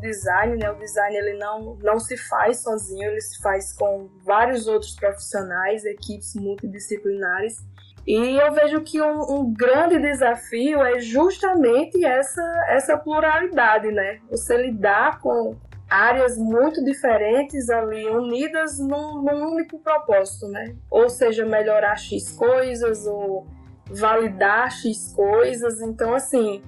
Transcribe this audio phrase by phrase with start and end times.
[0.00, 0.70] design, né?
[0.70, 5.84] O design ele não, não se faz sozinho, ele se faz com vários outros profissionais,
[5.84, 7.56] equipes multidisciplinares.
[8.06, 14.20] E eu vejo que um, um, grande desafio é justamente essa, essa pluralidade, né?
[14.30, 15.56] Você lidar com
[15.90, 20.76] áreas muito diferentes ali, unidas num, num único propósito, né?
[20.88, 23.46] Ou seja, melhorar X coisas ou
[23.90, 25.80] validar X coisas.
[25.80, 26.62] Então, assim,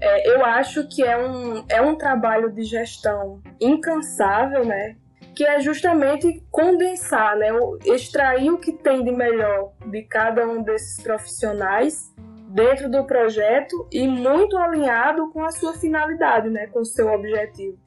[0.00, 4.96] é, eu acho que é um, é um trabalho de gestão incansável, né?
[5.34, 7.48] Que é justamente condensar, né?
[7.84, 12.12] Extrair o que tem de melhor de cada um desses profissionais
[12.48, 16.66] dentro do projeto e muito alinhado com a sua finalidade, né?
[16.68, 17.78] Com o seu objetivo.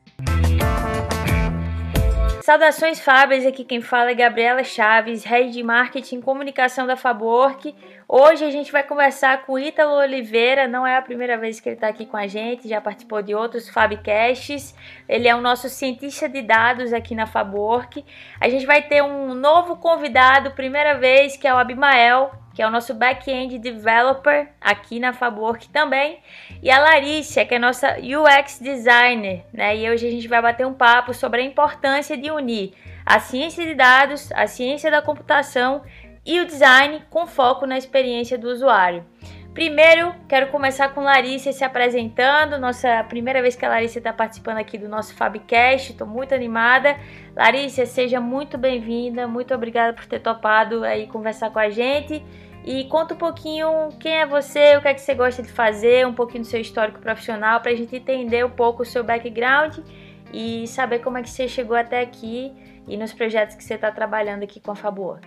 [2.44, 7.76] Saudações Fábrias, aqui quem fala é Gabriela Chaves, Head de Marketing e Comunicação da Fabork.
[8.08, 11.76] Hoje a gente vai conversar com Ítalo Oliveira, não é a primeira vez que ele
[11.76, 14.76] está aqui com a gente, já participou de outros Fabcasts.
[15.08, 18.04] Ele é o nosso cientista de dados aqui na Fabork.
[18.40, 22.32] A gente vai ter um novo convidado, primeira vez, que é o Abimael,
[22.62, 26.20] que é o nosso back-end developer aqui na Fabork também,
[26.62, 29.76] e a Larissa, que é nossa UX designer, né?
[29.76, 33.66] E hoje a gente vai bater um papo sobre a importância de unir a ciência
[33.66, 35.82] de dados, a ciência da computação
[36.24, 39.04] e o design com foco na experiência do usuário.
[39.54, 42.58] Primeiro, quero começar com Larissa se apresentando.
[42.58, 46.96] Nossa primeira vez que a Larissa está participando aqui do nosso Fabcast, estou muito animada.
[47.36, 52.24] Larissa, seja muito bem-vinda, muito obrigada por ter topado aí conversar com a gente.
[52.64, 56.06] E conta um pouquinho quem é você, o que é que você gosta de fazer,
[56.06, 59.80] um pouquinho do seu histórico profissional, para a gente entender um pouco o seu background
[60.32, 62.54] e saber como é que você chegou até aqui
[62.88, 65.20] e nos projetos que você está trabalhando aqui com a Fabor.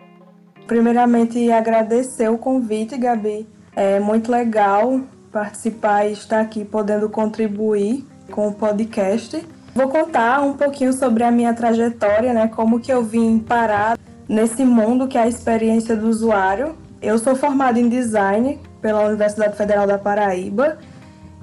[0.67, 3.47] Primeiramente, agradecer o convite, Gabi
[3.77, 5.01] é muito legal
[5.33, 9.45] participar e estar aqui podendo contribuir com o podcast.
[9.75, 12.47] Vou contar um pouquinho sobre a minha trajetória, né?
[12.47, 16.77] Como que eu vim parar nesse mundo que é a experiência do usuário.
[17.05, 20.79] Eu sou formada em design pela Universidade Federal da Paraíba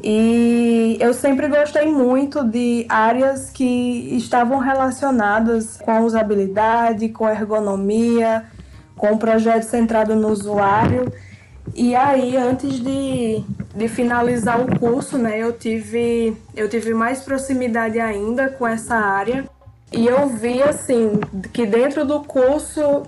[0.03, 7.31] e eu sempre gostei muito de áreas que estavam relacionadas com a usabilidade, com a
[7.33, 8.45] ergonomia,
[8.97, 11.13] com o projeto centrado no usuário.
[11.75, 13.43] E aí, antes de,
[13.75, 19.47] de finalizar o curso, né, eu tive, eu tive mais proximidade ainda com essa área.
[19.91, 21.19] E eu vi, assim,
[21.53, 23.03] que dentro do curso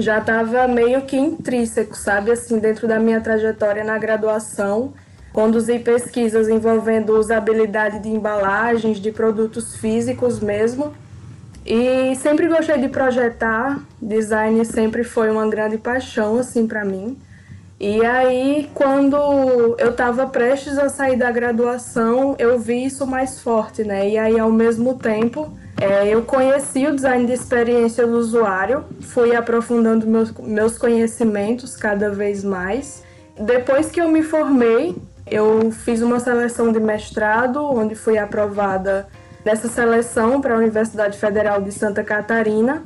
[0.00, 2.30] já estava meio que intrínseco, sabe?
[2.30, 4.92] Assim, dentro da minha trajetória na graduação,
[5.32, 10.92] conduzi pesquisas envolvendo usabilidade de embalagens, de produtos físicos mesmo.
[11.64, 17.16] E sempre gostei de projetar, design sempre foi uma grande paixão, assim, para mim.
[17.80, 19.16] E aí, quando
[19.78, 24.08] eu estava prestes a sair da graduação, eu vi isso mais forte, né?
[24.08, 29.36] E aí, ao mesmo tempo, é, eu conheci o design de experiência do usuário, fui
[29.36, 33.04] aprofundando meus, meus conhecimentos cada vez mais.
[33.38, 34.96] Depois que eu me formei,
[35.30, 39.06] eu fiz uma seleção de mestrado, onde fui aprovada
[39.44, 42.82] nessa seleção para a Universidade Federal de Santa Catarina.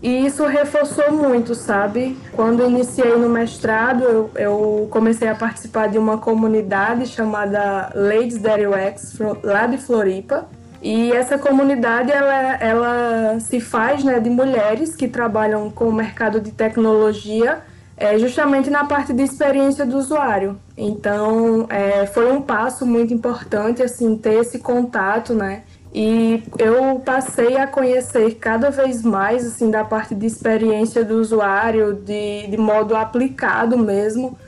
[0.00, 2.16] E isso reforçou muito, sabe?
[2.32, 8.62] Quando iniciei no mestrado, eu, eu comecei a participar de uma comunidade chamada Ladies That
[8.64, 10.46] UX, lá de Floripa.
[10.80, 16.40] E essa comunidade ela, ela se faz né, de mulheres que trabalham com o mercado
[16.40, 17.62] de tecnologia,
[17.96, 20.56] é, justamente na parte de experiência do usuário.
[20.76, 25.64] Então, é, foi um passo muito importante assim ter esse contato, né?
[25.94, 31.94] E eu passei a conhecer cada vez mais assim da parte de experiência do usuário,
[31.94, 34.38] de, de modo aplicado mesmo.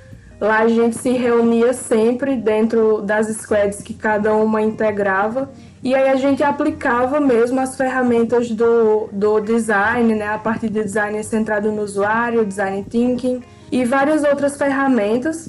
[0.40, 5.50] Lá a gente se reunia sempre dentro das squads que cada uma integrava
[5.82, 10.28] e aí a gente aplicava mesmo as ferramentas do, do design, né?
[10.28, 15.48] A parte de design centrado no usuário, design thinking e várias outras ferramentas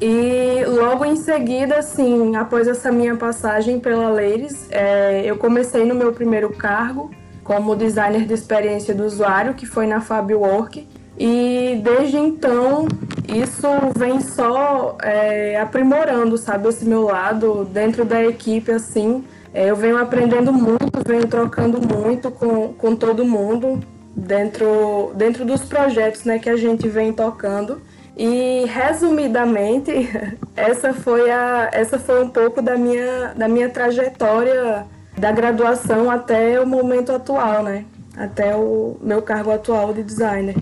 [0.00, 5.94] e logo em seguida, assim, após essa minha passagem pela Ladies, é, eu comecei no
[5.94, 7.10] meu primeiro cargo
[7.42, 10.86] como designer de experiência do usuário, que foi na FabWork.
[11.18, 12.86] E desde então,
[13.26, 19.24] isso vem só é, aprimorando, sabe, esse meu lado dentro da equipe, assim.
[19.52, 23.80] É, eu venho aprendendo muito, venho trocando muito com, com todo mundo
[24.14, 27.80] dentro, dentro dos projetos né, que a gente vem tocando.
[28.18, 29.92] E resumidamente,
[30.56, 34.84] essa foi a essa foi um pouco da minha da minha trajetória
[35.16, 37.84] da graduação até o momento atual, né?
[38.16, 40.56] Até o meu cargo atual de designer.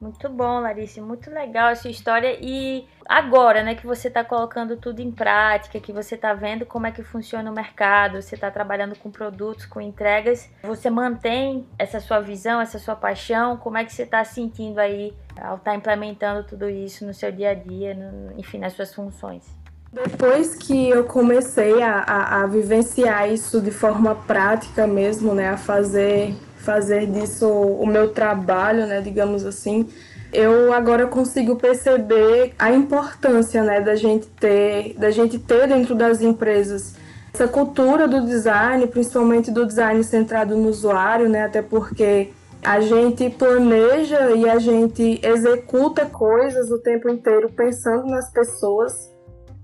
[0.00, 2.38] Muito bom, Larissa, muito legal essa história.
[2.40, 6.86] E agora, né, que você está colocando tudo em prática, que você está vendo como
[6.86, 11.98] é que funciona o mercado, você está trabalhando com produtos, com entregas, você mantém essa
[11.98, 13.56] sua visão, essa sua paixão?
[13.56, 17.32] Como é que você está sentindo aí ao estar tá implementando tudo isso no seu
[17.32, 19.44] dia a dia, no, enfim, nas suas funções?
[19.92, 25.56] Depois que eu comecei a, a, a vivenciar isso de forma prática mesmo, né, a
[25.56, 26.36] fazer
[26.68, 29.88] fazer disso o meu trabalho, né, digamos assim,
[30.30, 36.20] eu agora consigo perceber a importância, né, da gente ter, da gente ter dentro das
[36.20, 36.94] empresas
[37.32, 42.32] essa cultura do design, principalmente do design centrado no usuário, né, até porque
[42.62, 48.92] a gente planeja e a gente executa coisas o tempo inteiro pensando nas pessoas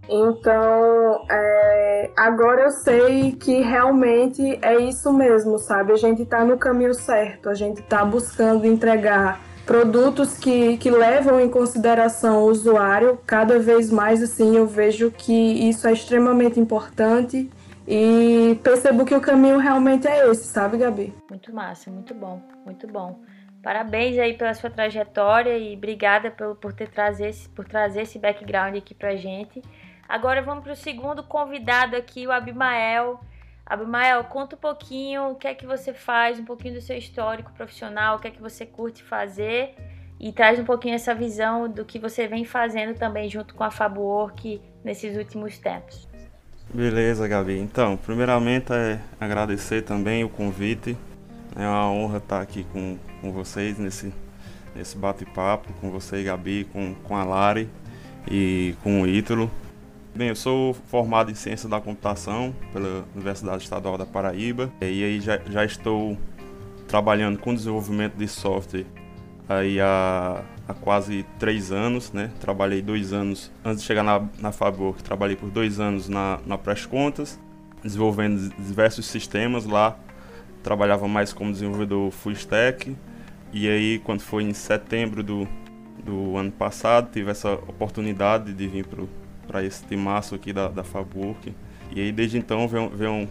[0.09, 5.93] então, é, agora eu sei que realmente é isso mesmo, sabe?
[5.93, 11.41] A gente está no caminho certo, a gente está buscando entregar produtos que, que levam
[11.41, 13.19] em consideração o usuário.
[13.27, 15.33] Cada vez mais, assim, eu vejo que
[15.69, 17.51] isso é extremamente importante
[17.87, 21.15] e percebo que o caminho realmente é esse, sabe, Gabi?
[21.29, 23.21] Muito massa, muito bom, muito bom.
[23.63, 28.77] Parabéns aí pela sua trajetória e obrigada por, por ter trazer por trazer esse background
[28.77, 29.63] aqui pra gente.
[30.09, 33.21] Agora vamos para o segundo convidado aqui, o Abimael.
[33.67, 37.53] Abimael, conta um pouquinho o que é que você faz, um pouquinho do seu histórico
[37.53, 39.75] profissional, o que é que você curte fazer
[40.21, 43.71] e traz um pouquinho essa visão do que você vem fazendo também junto com a
[43.71, 46.09] Fabwork nesses últimos tempos.
[46.73, 47.59] Beleza, Gabi.
[47.59, 50.97] Então, primeiramente é agradecer também o convite.
[51.57, 54.13] É uma honra estar aqui com, com vocês nesse,
[54.75, 57.69] nesse bate-papo, com você, Gabi, com, com a Lari
[58.31, 59.51] e com o Ítalo.
[60.17, 65.21] Bem, eu sou formado em Ciência da Computação pela Universidade Estadual da Paraíba e aí
[65.21, 66.17] já, já estou
[66.87, 68.87] trabalhando com desenvolvimento de software
[69.49, 72.31] aí há, há quase três anos, né?
[72.39, 76.57] Trabalhei dois anos antes de chegar na, na Fabor, trabalhei por dois anos na, na
[76.57, 77.41] Prest Contas,
[77.83, 79.99] desenvolvendo diversos sistemas lá.
[80.63, 82.97] Trabalhava mais como desenvolvedor full stack
[83.53, 85.49] e aí quando foi em setembro do,
[86.05, 89.03] do ano passado tive essa oportunidade de vir para
[89.47, 91.55] para esse timaço aqui da, da Fabwork.
[91.95, 93.29] E aí desde então venho, venho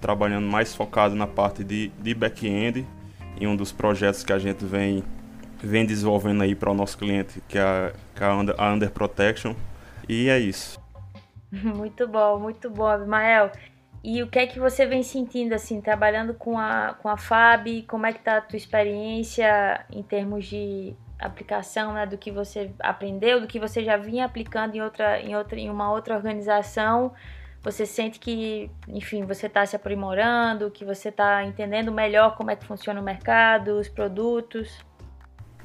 [0.00, 2.86] trabalhando mais focado na parte de, de back-end
[3.40, 5.02] em um dos projetos que a gente vem,
[5.58, 8.72] vem desenvolvendo aí para o nosso cliente, que é a, que é a, Under, a
[8.72, 9.54] Under Protection.
[10.08, 10.80] E é isso.
[11.52, 13.50] Muito bom, muito bom, Abimael.
[14.02, 17.82] E o que é que você vem sentindo, assim, trabalhando com a, com a FAB?
[17.88, 22.70] Como é que tá a tua experiência em termos de aplicação né, do que você
[22.78, 27.12] aprendeu, do que você já vinha aplicando em outra, em outra, em uma outra organização.
[27.62, 32.56] Você sente que, enfim, você está se aprimorando, que você está entendendo melhor como é
[32.56, 34.84] que funciona o mercado, os produtos.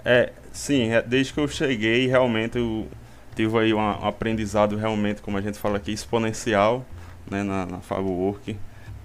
[0.03, 2.88] É, sim, é, desde que eu cheguei, realmente eu
[3.36, 6.83] tive aí um, aprendizado realmente, como a gente fala aqui, exponencial,
[7.30, 8.57] né, na, na Work.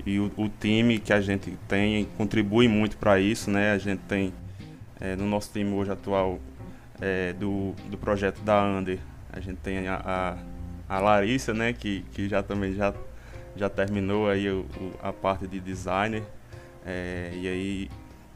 [0.07, 3.73] E o, o time que a gente tem contribui muito para isso, né?
[3.73, 4.33] A gente tem
[5.01, 6.39] é, no nosso time hoje atual
[7.01, 8.99] é, do, do projeto da Under,
[9.33, 10.01] a gente tem a,
[10.89, 12.95] a, a, Larissa, né, que, que já também já,
[13.55, 16.23] já terminou aí o, o, a parte de designer.
[16.85, 17.91] É, e aí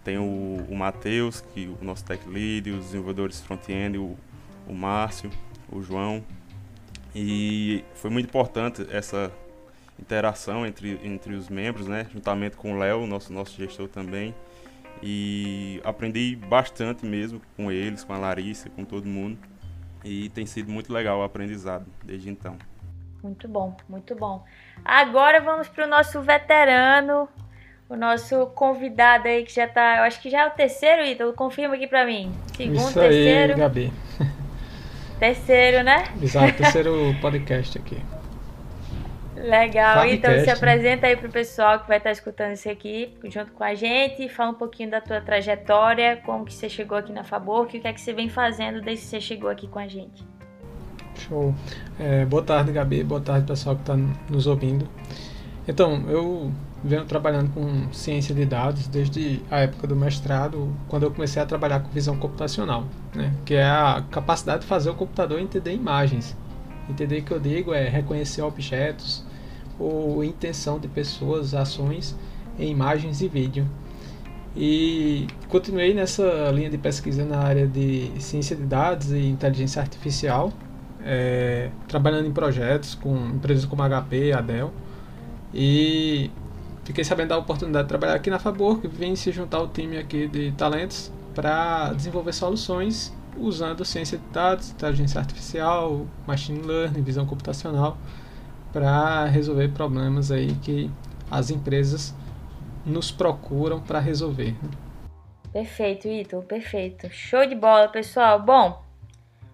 [0.05, 4.17] tem o, o Matheus, que o nosso tech lead, os desenvolvedores front-end, o,
[4.69, 5.31] o Márcio,
[5.71, 6.23] o João.
[7.15, 9.33] E foi muito importante essa
[9.99, 14.35] interação entre, entre os membros, né, juntamente com o Léo, nosso, nosso gestor também.
[15.03, 19.39] E aprendi bastante mesmo com eles, com a Larissa, com todo mundo.
[20.05, 22.57] E tem sido muito legal o aprendizado desde então.
[23.23, 24.45] Muito bom, muito bom.
[24.85, 27.29] Agora vamos para o nosso veterano,
[27.89, 31.33] o nosso convidado aí que já está, eu acho que já é o terceiro, Ítalo,
[31.35, 32.33] confirma aqui para mim.
[32.57, 33.53] Segundo, Isso terceiro.
[33.53, 33.93] Aí, Gabi.
[35.19, 36.05] Terceiro, né?
[36.23, 38.01] Exato, terceiro podcast aqui.
[39.43, 43.53] Legal, Fabcast, então se apresenta aí pro pessoal que vai estar escutando isso aqui junto
[43.53, 47.25] com a gente, fala um pouquinho da tua trajetória, como que você chegou aqui na
[47.25, 49.89] Fabor, o que é que você vem fazendo desde que você chegou aqui com a
[49.89, 50.25] gente.
[51.15, 51.55] Show.
[51.99, 53.97] É, boa tarde, Gabi, boa tarde pessoal que está
[54.29, 54.89] nos ouvindo.
[55.67, 56.51] Então, eu
[56.83, 61.47] venho trabalhando com ciência de dados desde a época do mestrado, quando eu comecei a
[61.47, 63.33] trabalhar com visão computacional, né?
[63.45, 66.37] que é a capacidade de fazer o computador entender imagens.
[66.89, 69.25] Entender que eu digo é reconhecer objetos,
[69.81, 72.15] ou intenção de pessoas, ações
[72.59, 73.67] em imagens e vídeo.
[74.55, 80.53] E continuei nessa linha de pesquisa na área de ciência de dados e inteligência artificial,
[81.03, 84.73] é, trabalhando em projetos com empresas como HP, Dell.
[85.55, 86.31] E
[86.85, 89.97] fiquei sabendo da oportunidade de trabalhar aqui na Fabor, que vem se juntar ao time
[89.97, 97.25] aqui de talentos para desenvolver soluções usando ciência de dados, inteligência artificial, machine learning, visão
[97.25, 97.97] computacional
[98.73, 100.91] para resolver problemas aí que
[101.31, 102.15] as empresas
[102.85, 104.53] nos procuram para resolver.
[104.63, 104.71] Né?
[105.53, 107.09] Perfeito, Ito, perfeito.
[107.11, 108.41] Show de bola, pessoal.
[108.41, 108.83] Bom,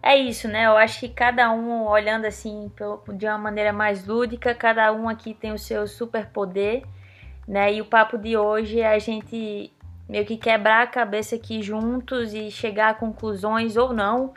[0.03, 0.67] é isso, né?
[0.67, 2.71] Eu acho que cada um, olhando assim
[3.15, 6.85] de uma maneira mais lúdica, cada um aqui tem o seu superpoder,
[7.49, 7.73] né?
[7.73, 9.73] E o papo de hoje é a gente
[10.09, 14.33] meio que quebrar a cabeça aqui juntos e chegar a conclusões ou não,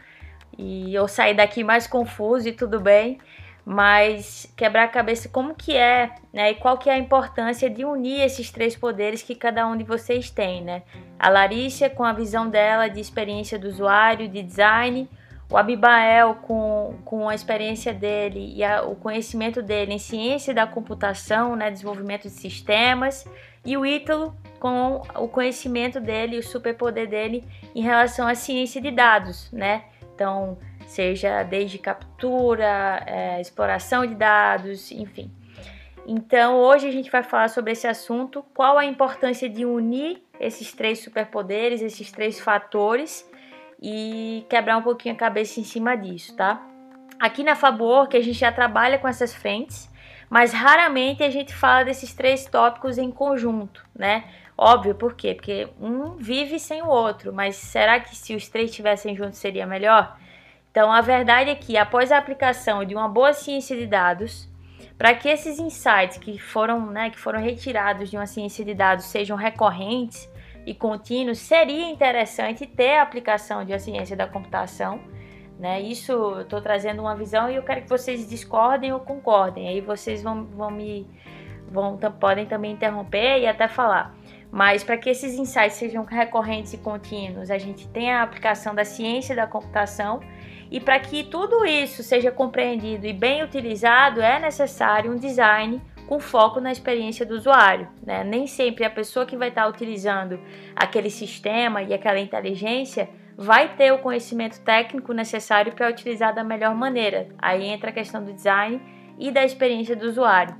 [0.57, 3.19] e eu sair daqui mais confuso e tudo bem,
[3.65, 6.51] mas quebrar a cabeça como que é, né?
[6.51, 9.83] E qual que é a importância de unir esses três poderes que cada um de
[9.83, 10.83] vocês tem, né?
[11.19, 15.09] A Larissa com a visão dela de experiência do usuário, de design,
[15.51, 20.67] o Abibael com, com a experiência dele e a, o conhecimento dele em ciência da
[20.67, 23.25] computação, né, desenvolvimento de sistemas,
[23.65, 27.43] e o Ítalo com o conhecimento dele e o superpoder dele
[27.75, 29.83] em relação à ciência de dados, né?
[30.13, 30.57] Então,
[30.89, 35.31] seja desde captura, é, exploração de dados, enfim.
[36.07, 40.73] Então, hoje a gente vai falar sobre esse assunto, qual a importância de unir esses
[40.73, 43.29] três superpoderes, esses três fatores
[43.79, 46.59] e quebrar um pouquinho a cabeça em cima disso, tá?
[47.19, 49.87] Aqui na Fabor, que a gente já trabalha com essas frentes,
[50.27, 54.23] mas raramente a gente fala desses três tópicos em conjunto, né?
[54.57, 55.35] Óbvio, por quê?
[55.35, 59.67] Porque um vive sem o outro, mas será que se os três estivessem juntos seria
[59.67, 60.17] melhor?
[60.71, 64.47] Então, a verdade é que após a aplicação de uma boa ciência de dados,
[64.97, 69.05] para que esses insights que foram, né, que foram retirados de uma ciência de dados
[69.05, 70.29] sejam recorrentes,
[70.65, 74.99] e contínuo, seria interessante ter a aplicação de a ciência da computação.
[75.57, 75.81] Né?
[75.81, 79.67] Isso eu estou trazendo uma visão e eu quero que vocês discordem ou concordem.
[79.67, 81.07] Aí vocês vão, vão me
[81.71, 84.15] vão, podem também interromper e até falar.
[84.51, 88.85] Mas para que esses insights sejam recorrentes e contínuos, a gente tem a aplicação da
[88.85, 90.19] ciência da computação
[90.71, 96.19] e para que tudo isso seja compreendido e bem utilizado, é necessário um design com
[96.19, 97.87] foco na experiência do usuário.
[98.05, 98.23] Né?
[98.23, 100.39] Nem sempre a pessoa que vai estar utilizando
[100.75, 106.75] aquele sistema e aquela inteligência vai ter o conhecimento técnico necessário para utilizar da melhor
[106.75, 107.29] maneira.
[107.37, 108.81] Aí entra a questão do design
[109.17, 110.55] e da experiência do usuário.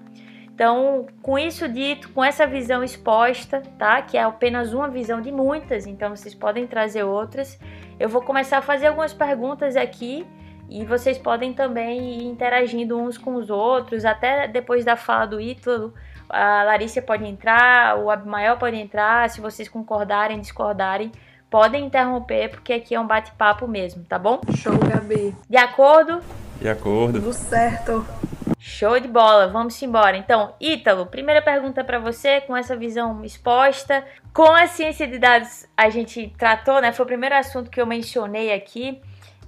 [0.53, 4.01] Então, com isso dito, com essa visão exposta, tá?
[4.01, 7.57] Que é apenas uma visão de muitas, então vocês podem trazer outras.
[7.99, 10.25] Eu vou começar a fazer algumas perguntas aqui
[10.69, 15.41] e vocês podem também ir interagindo uns com os outros, até depois da fala do
[15.41, 15.93] Ítalo,
[16.29, 21.11] a Larissa pode entrar, o Abimael pode entrar, se vocês concordarem, discordarem,
[21.49, 24.39] podem interromper, porque aqui é um bate-papo mesmo, tá bom?
[24.55, 25.35] Show, Gabi.
[25.49, 26.21] De acordo?
[26.61, 27.19] De acordo.
[27.19, 28.05] Tudo certo.
[28.57, 30.17] Show de bola, vamos embora.
[30.17, 34.05] Então, Ítalo, primeira pergunta para você, com essa visão exposta.
[34.33, 36.91] Com a ciência de dados, a gente tratou, né?
[36.91, 39.01] Foi o primeiro assunto que eu mencionei aqui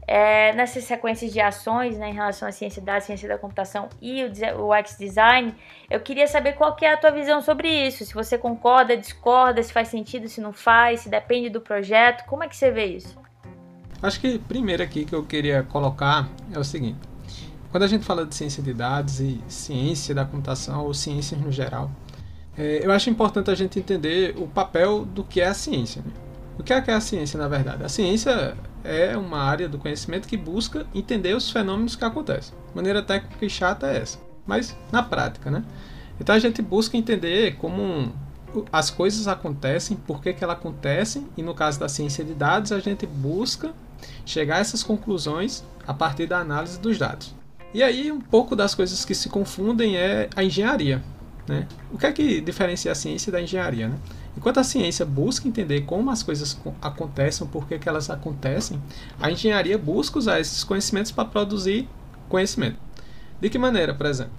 [0.07, 4.21] é, nessas sequências de ações né, em relação à ciência da ciência da computação e
[4.57, 5.55] o, X-Design,
[5.89, 8.03] eu queria saber qual que é a tua visão sobre isso.
[8.03, 12.25] Se você concorda, discorda, se faz sentido, se não faz, se depende do projeto.
[12.25, 13.17] Como é que você vê isso?
[14.01, 17.10] Acho que primeiro aqui que eu queria colocar é o seguinte.
[17.71, 21.49] Quando a gente fala de ciência de dados e ciência da computação ou ciências no
[21.49, 21.89] geral,
[22.57, 26.01] é, eu acho importante a gente entender o papel do que é a ciência.
[26.05, 26.11] Né?
[26.59, 27.81] O que é, que é a ciência, na verdade?
[27.81, 32.53] A ciência é uma área do conhecimento que busca entender os fenômenos que acontecem.
[32.69, 35.63] De maneira técnica e chata é essa, mas na prática, né?
[36.19, 38.11] Então a gente busca entender como
[38.69, 42.73] as coisas acontecem, por que, que elas acontecem, e no caso da ciência de dados,
[42.73, 43.73] a gente busca
[44.25, 47.33] chegar a essas conclusões a partir da análise dos dados.
[47.73, 51.01] E aí, um pouco das coisas que se confundem é a engenharia.
[51.47, 51.67] Né?
[51.91, 53.87] O que é que diferencia a ciência da engenharia?
[53.87, 53.97] Né?
[54.37, 58.81] Enquanto a ciência busca entender como as coisas acontecem, por que, que elas acontecem,
[59.21, 61.87] a engenharia busca usar esses conhecimentos para produzir
[62.29, 62.77] conhecimento.
[63.39, 64.33] De que maneira, por exemplo?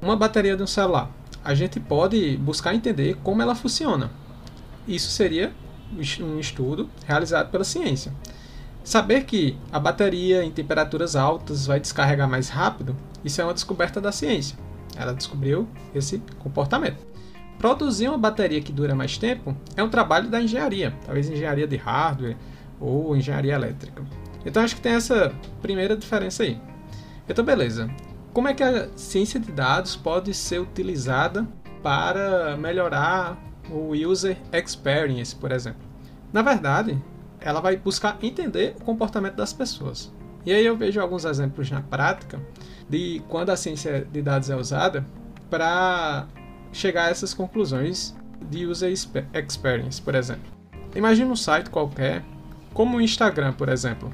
[0.00, 1.10] Uma bateria de um celular.
[1.44, 4.10] A gente pode buscar entender como ela funciona.
[4.86, 5.52] Isso seria
[6.20, 8.12] um estudo realizado pela ciência.
[8.88, 14.00] Saber que a bateria em temperaturas altas vai descarregar mais rápido, isso é uma descoberta
[14.00, 14.56] da ciência.
[14.96, 16.96] Ela descobriu esse comportamento.
[17.58, 21.76] Produzir uma bateria que dura mais tempo é um trabalho da engenharia, talvez engenharia de
[21.76, 22.38] hardware
[22.80, 24.02] ou engenharia elétrica.
[24.42, 26.58] Então acho que tem essa primeira diferença aí.
[27.28, 27.90] Então beleza.
[28.32, 31.46] Como é que a ciência de dados pode ser utilizada
[31.82, 33.36] para melhorar
[33.70, 35.86] o user experience, por exemplo?
[36.32, 36.98] Na verdade,
[37.48, 40.12] ela vai buscar entender o comportamento das pessoas.
[40.44, 42.38] E aí eu vejo alguns exemplos na prática
[42.88, 45.06] de quando a ciência de dados é usada
[45.48, 46.26] para
[46.72, 48.14] chegar a essas conclusões
[48.50, 50.44] de user experience, por exemplo.
[50.94, 52.22] Imagine um site qualquer,
[52.74, 54.12] como o Instagram, por exemplo.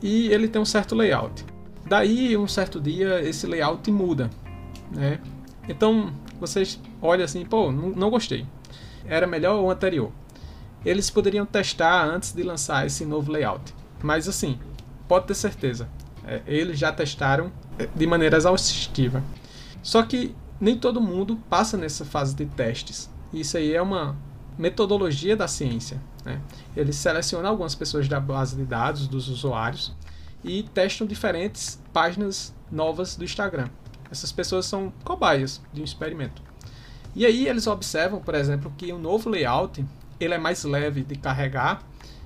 [0.00, 1.44] e ele tem um certo layout.
[1.88, 4.30] Daí, um certo dia, esse layout muda,
[4.92, 5.18] né?
[5.68, 8.46] Então, vocês olham assim, pô, não gostei.
[9.06, 10.12] Era melhor o anterior.
[10.86, 13.74] Eles poderiam testar antes de lançar esse novo layout.
[14.00, 14.56] Mas assim,
[15.08, 15.88] pode ter certeza,
[16.24, 19.20] é, eles já testaram é, de maneira exaustiva.
[19.82, 23.10] Só que nem todo mundo passa nessa fase de testes.
[23.32, 24.16] Isso aí é uma
[24.56, 26.00] metodologia da ciência.
[26.24, 26.40] Né?
[26.76, 29.92] Eles selecionam algumas pessoas da base de dados dos usuários
[30.44, 33.68] e testam diferentes páginas novas do Instagram.
[34.08, 36.40] Essas pessoas são cobaias de um experimento.
[37.12, 39.84] E aí eles observam, por exemplo, que o novo layout
[40.18, 41.82] ele é mais leve de carregar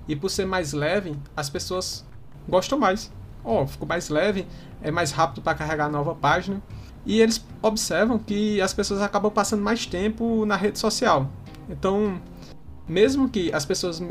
[0.08, 2.04] e por ser mais leve, as pessoas
[2.48, 3.12] gostam mais.
[3.44, 4.46] Ó, oh, ficou mais leve,
[4.82, 6.60] é mais rápido para carregar a nova página.
[7.06, 11.30] E eles observam que as pessoas acabam passando mais tempo na rede social.
[11.68, 12.20] Então,
[12.88, 14.02] mesmo que as pessoas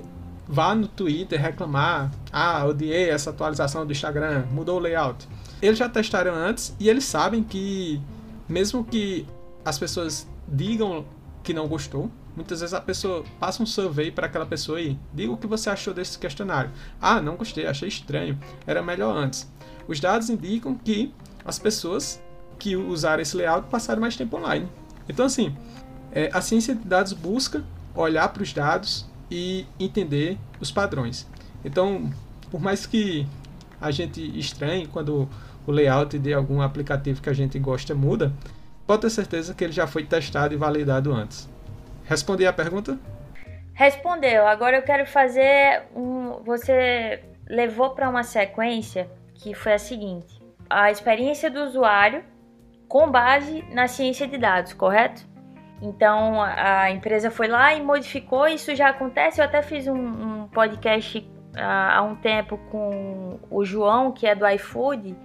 [0.47, 5.27] vá no Twitter reclamar, ah, odiei essa atualização do Instagram, mudou o layout.
[5.61, 8.01] Eles já testaram antes e eles sabem que
[8.47, 9.27] mesmo que
[9.63, 11.05] as pessoas digam
[11.43, 15.31] que não gostou, muitas vezes a pessoa passa um survey para aquela pessoa e diga
[15.31, 16.71] o que você achou desse questionário.
[17.01, 19.49] Ah, não gostei, achei estranho, era melhor antes.
[19.87, 22.21] Os dados indicam que as pessoas
[22.57, 24.67] que usaram esse layout passaram mais tempo online.
[25.07, 25.55] Então, assim,
[26.11, 27.63] é, a ciência de dados busca
[27.95, 31.27] olhar para os dados e entender os padrões.
[31.63, 32.11] Então,
[32.51, 33.27] por mais que
[33.79, 35.27] a gente estranhe quando
[35.65, 38.33] o layout de algum aplicativo que a gente gosta muda,
[38.85, 41.47] pode ter certeza que ele já foi testado e validado antes.
[42.09, 42.97] Respondi a pergunta?
[43.71, 44.47] Respondeu.
[44.47, 46.41] Agora eu quero fazer um.
[46.43, 52.23] Você levou para uma sequência que foi a seguinte: a experiência do usuário
[52.87, 55.23] com base na ciência de dados, correto?
[55.83, 59.39] Então a empresa foi lá e modificou, isso já acontece.
[59.39, 64.33] Eu até fiz um, um podcast uh, há um tempo com o João, que é
[64.33, 65.15] do iFood,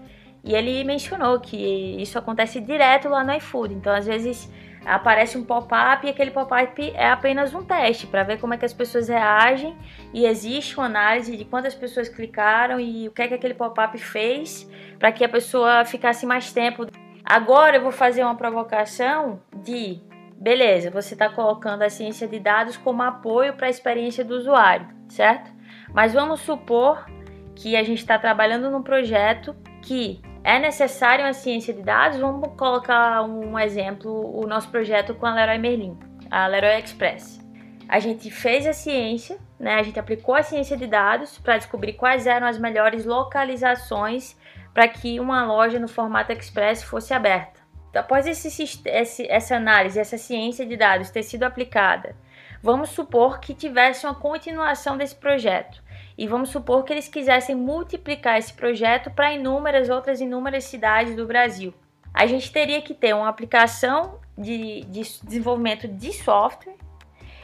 [0.45, 1.57] e ele mencionou que
[2.01, 3.73] isso acontece direto lá no iFood.
[3.73, 4.53] Então, às vezes,
[4.85, 8.65] aparece um pop-up e aquele pop-up é apenas um teste para ver como é que
[8.67, 9.75] as pessoas reagem
[10.13, 13.97] e existe uma análise de quantas pessoas clicaram e o que é que aquele pop-up
[13.97, 16.87] fez para que a pessoa ficasse mais tempo.
[17.25, 19.99] Agora eu vou fazer uma provocação de
[20.37, 24.87] beleza, você está colocando a ciência de dados como apoio para a experiência do usuário,
[25.09, 25.51] certo?
[25.95, 27.07] Mas vamos supor
[27.55, 32.21] que a gente está trabalhando num projeto que é necessário a ciência de dados.
[32.21, 35.99] Vamos colocar um exemplo, o nosso projeto com a Leroy Merlin,
[36.31, 37.41] a Leroy Express.
[37.89, 39.77] A gente fez a ciência, né?
[39.77, 44.37] A gente aplicou a ciência de dados para descobrir quais eram as melhores localizações
[44.75, 47.61] para que uma loja no formato Express fosse aberta.
[47.95, 48.49] Após esse,
[48.87, 52.17] esse, essa análise, essa ciência de dados ter sido aplicada,
[52.61, 55.84] vamos supor que tivesse uma continuação desse projeto.
[56.17, 61.27] E vamos supor que eles quisessem multiplicar esse projeto para inúmeras outras inúmeras cidades do
[61.27, 61.75] Brasil.
[62.13, 66.77] A gente teria que ter uma aplicação de, de desenvolvimento de software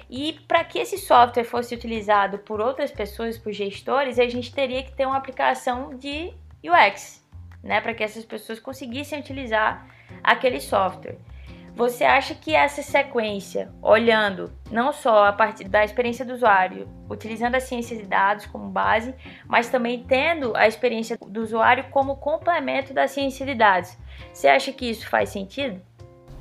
[0.08, 4.82] e para que esse software fosse utilizado por outras pessoas, por gestores, a gente teria
[4.82, 6.32] que ter uma aplicação de
[6.64, 7.24] UX,
[7.62, 9.86] né, para que essas pessoas conseguissem utilizar
[10.22, 11.16] aquele software.
[11.76, 17.54] Você acha que essa sequência, olhando não só a partir da experiência do usuário, utilizando
[17.54, 19.14] a ciência de dados como base,
[19.46, 23.96] mas também tendo a experiência do usuário como complemento da ciência de dados,
[24.32, 25.80] você acha que isso faz sentido?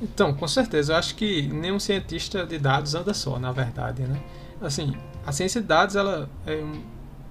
[0.01, 4.19] Então, com certeza, eu acho que nenhum cientista de dados anda só, na verdade, né?
[4.61, 6.63] Assim, a ciência de dados ela é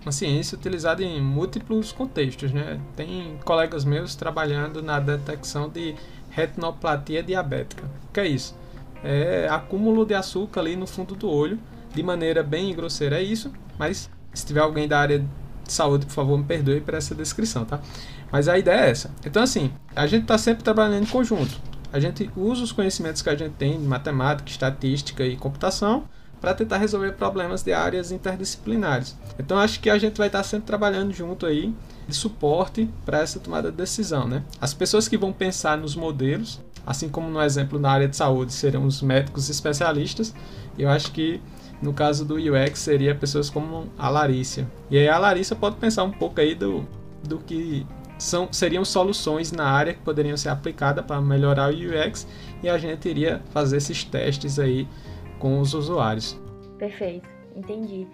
[0.02, 2.80] uma ciência utilizada em múltiplos contextos, né?
[2.94, 5.94] Tem colegas meus trabalhando na detecção de
[6.38, 7.84] retinoplatia diabética.
[8.08, 8.56] O que é isso?
[9.02, 11.58] É acúmulo de açúcar ali no fundo do olho,
[11.92, 16.12] de maneira bem grosseira é isso, mas se tiver alguém da área de saúde, por
[16.12, 17.80] favor, me perdoe por essa descrição, tá?
[18.30, 19.10] Mas a ideia é essa.
[19.24, 21.60] Então, assim, a gente está sempre trabalhando em conjunto.
[21.92, 26.04] A gente usa os conhecimentos que a gente tem de matemática, estatística e computação
[26.40, 29.16] para tentar resolver problemas de áreas interdisciplinares.
[29.38, 31.74] Então, acho que a gente vai estar sempre trabalhando junto aí
[32.06, 34.26] de suporte para essa tomada de decisão.
[34.26, 34.42] Né?
[34.60, 38.52] As pessoas que vão pensar nos modelos, assim como no exemplo na área de saúde
[38.52, 40.34] serão os médicos especialistas,
[40.78, 41.40] eu acho que
[41.80, 44.66] no caso do UX seria pessoas como a Larissa.
[44.90, 46.86] E aí a Larissa pode pensar um pouco aí do,
[47.22, 47.86] do que
[48.18, 52.26] são, seriam soluções na área que poderiam ser aplicadas para melhorar o UX
[52.62, 54.88] e a gente iria fazer esses testes aí
[55.38, 56.40] com os usuários.
[56.78, 58.06] Perfeito, entendi.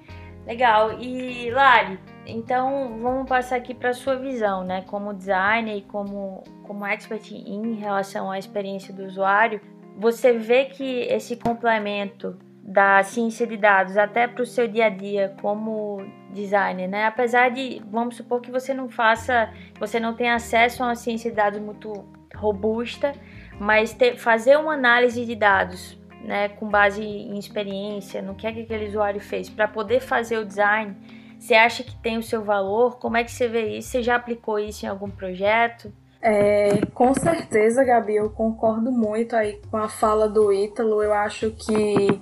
[0.47, 1.01] Legal.
[1.01, 4.83] E Lari, então vamos passar aqui para sua visão, né?
[4.83, 9.61] Como designer e como, como expert em relação à experiência do usuário,
[9.97, 14.89] você vê que esse complemento da ciência de dados até para o seu dia a
[14.89, 15.99] dia como
[16.33, 17.05] designer, né?
[17.05, 21.31] Apesar de, vamos supor que você não faça, você não tenha acesso a uma ciência
[21.31, 21.93] de dados muito
[22.35, 23.13] robusta,
[23.61, 28.53] mas ter, fazer uma análise de dados, né, com base em experiência, no que é
[28.53, 30.97] que aquele usuário fez, para poder fazer o design,
[31.39, 32.99] você acha que tem o seu valor?
[32.99, 33.91] Como é que você vê isso?
[33.91, 35.93] Você já aplicou isso em algum projeto?
[36.23, 41.03] É, com certeza, Gabi, eu concordo muito aí com a fala do Ítalo.
[41.03, 42.19] Eu acho que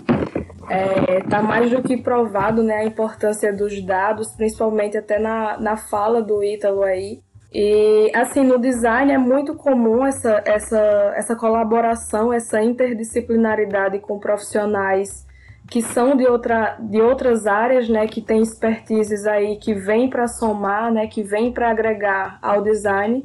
[1.23, 5.77] está é, mais do que provado né, a importância dos dados, principalmente até na, na
[5.77, 7.21] fala do Ítalo aí.
[7.55, 15.27] E assim, no design é muito comum essa, essa, essa colaboração, essa interdisciplinaridade com profissionais
[15.71, 20.27] que são de, outra, de outras áreas, né, que têm expertises aí que vêm para
[20.29, 23.25] somar, né, que vêm para agregar ao design.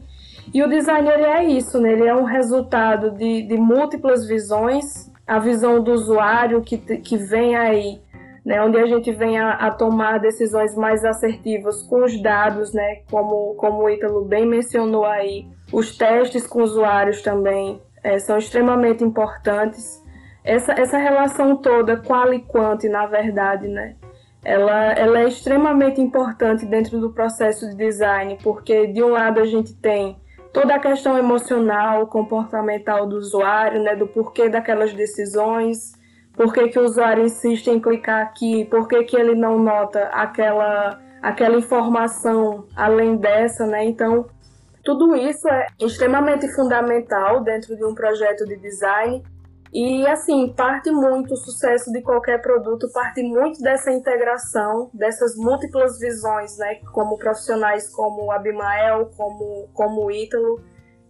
[0.53, 1.91] E o design ele é isso, né?
[1.91, 7.57] ele é um resultado de, de múltiplas visões, a visão do usuário que, que vem
[7.57, 7.99] aí,
[8.47, 8.63] né?
[8.63, 13.01] onde a gente vem a, a tomar decisões mais assertivas com os dados, né?
[13.11, 19.03] como, como o Ítalo bem mencionou aí, os testes com usuários também é, são extremamente
[19.03, 20.01] importantes.
[20.45, 23.97] Essa, essa relação toda, qual e quanto, na verdade, né?
[24.45, 29.45] ela, ela é extremamente importante dentro do processo de design, porque de um lado a
[29.45, 30.15] gente tem
[30.53, 35.96] toda a questão emocional, comportamental do usuário, né, do porquê daquelas decisões,
[36.37, 40.03] por que, que o usuário insiste em clicar aqui, por que, que ele não nota
[40.09, 43.83] aquela, aquela informação além dessa, né?
[43.83, 44.27] Então,
[44.83, 49.23] tudo isso é extremamente fundamental dentro de um projeto de design
[49.73, 55.99] e assim, parte muito o sucesso de qualquer produto, parte muito dessa integração, dessas múltiplas
[55.99, 56.75] visões, né?
[56.93, 60.61] Como profissionais como Abimael, como, como Ítalo.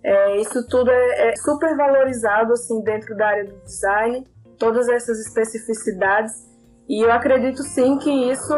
[0.01, 4.25] É, isso tudo é, é, super valorizado assim, dentro da área do design,
[4.57, 6.33] todas essas especificidades.
[6.89, 8.53] E eu acredito sim que isso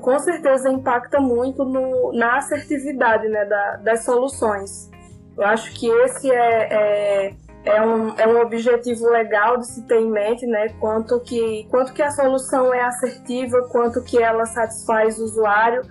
[0.00, 4.90] com certeza impacta muito no, na assertividade né, da, das soluções.
[5.36, 7.34] Eu acho que esse é, é
[7.64, 10.68] é um, é um objetivo legal de se ter em mente, né?
[10.80, 15.82] Quanto que, quanto que a solução é assertiva, quanto que ela satisfaz o usuário.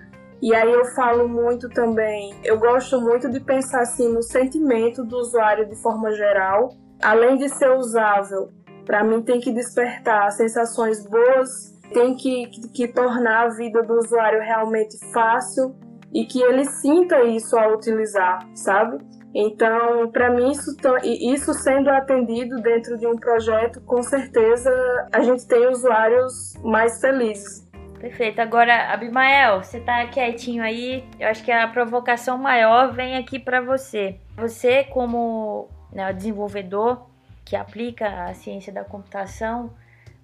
[0.41, 5.17] E aí eu falo muito também, eu gosto muito de pensar assim no sentimento do
[5.17, 6.69] usuário de forma geral.
[7.02, 8.50] Além de ser usável,
[8.89, 13.93] para mim tem que despertar sensações boas, tem que, que, que tornar a vida do
[13.93, 15.75] usuário realmente fácil
[16.12, 18.97] e que ele sinta isso ao utilizar, sabe?
[19.32, 24.71] Então, para mim, isso, isso sendo atendido dentro de um projeto, com certeza
[25.12, 27.69] a gente tem usuários mais felizes.
[27.99, 28.41] Perfeito.
[28.41, 31.04] Agora, Abimael, você está quietinho aí.
[31.19, 34.15] Eu acho que a provocação maior vem aqui para você.
[34.36, 37.09] Você, como né, desenvolvedor
[37.49, 39.73] que aplica a ciência da computação,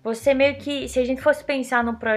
[0.03, 2.11] você meio que, se a gente fosse pensar no, pro,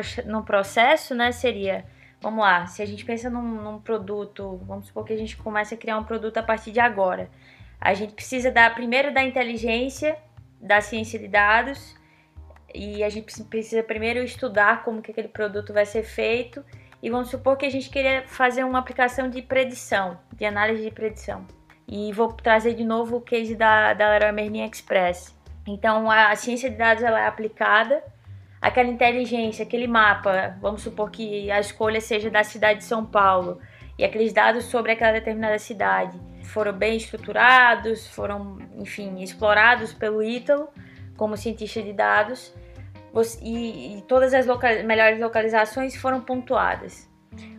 [0.44, 1.86] processo, né, seria
[2.20, 5.74] Vamos lá, se a gente pensa num, num, produto, vamos supor que a gente comece
[5.74, 7.30] a criar um produto a partir de agora.
[7.80, 10.18] A gente precisa dar primeiro da inteligência,
[10.60, 11.94] da ciência de dados,
[12.74, 16.64] e a gente precisa primeiro estudar como que aquele produto vai ser feito.
[17.00, 20.90] E vamos supor que a gente queria fazer uma aplicação de predição, de análise de
[20.90, 21.46] predição.
[21.88, 25.35] E vou trazer de novo o case da, da Leroy Merlin Express.
[25.66, 28.03] Então, a, a ciência de dados ela é aplicada
[28.61, 33.61] aquela inteligência, aquele mapa, vamos supor que a escolha seja da cidade de São Paulo
[33.96, 40.68] e aqueles dados sobre aquela determinada cidade foram bem estruturados, foram, enfim, explorados pelo Ítalo
[41.16, 42.55] como cientista de dados
[43.42, 47.09] e, e todas as loca melhores localizações foram pontuadas.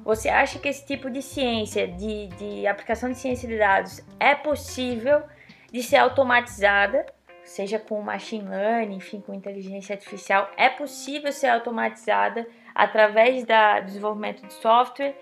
[0.04, 4.34] Você acha que esse tipo de ciência, de, de aplicação de ciência de dados, é
[4.36, 5.24] possível
[5.72, 7.06] de ser automatizada
[7.50, 13.88] seja com machine learning, enfim, com inteligência artificial, é possível ser automatizada através da, do
[13.88, 15.16] desenvolvimento de software.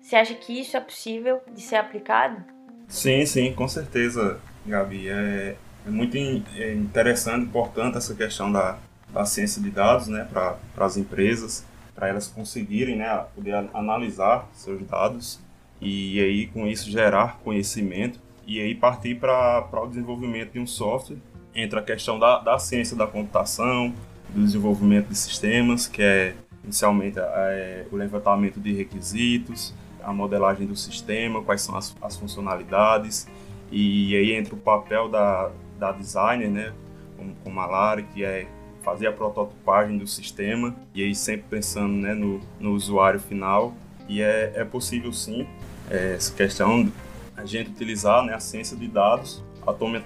[0.00, 2.42] Você acha que isso é possível de ser aplicado?
[2.88, 5.08] Sim, sim, com certeza, Gabi.
[5.08, 5.56] É,
[5.86, 8.78] é muito in, é interessante, importante essa questão da,
[9.10, 11.62] da ciência de dados né, para as empresas,
[11.96, 15.40] para elas conseguirem né, poder analisar seus dados
[15.80, 21.16] e aí com isso gerar conhecimento e aí partir para o desenvolvimento de um software.
[21.54, 23.94] Entra a questão da, da ciência da computação,
[24.28, 30.76] do desenvolvimento de sistemas, que é inicialmente é, o levantamento de requisitos, a modelagem do
[30.76, 33.26] sistema, quais são as, as funcionalidades,
[33.72, 36.72] e aí entra o papel da, da designer, né,
[37.16, 38.46] como, como a Lara, que é
[38.86, 43.74] fazer a prototipagem do sistema, e aí sempre pensando né, no, no usuário final,
[44.08, 45.44] e é, é possível sim
[45.90, 46.88] é, essa questão
[47.36, 49.44] a gente utilizar né, a ciência de dados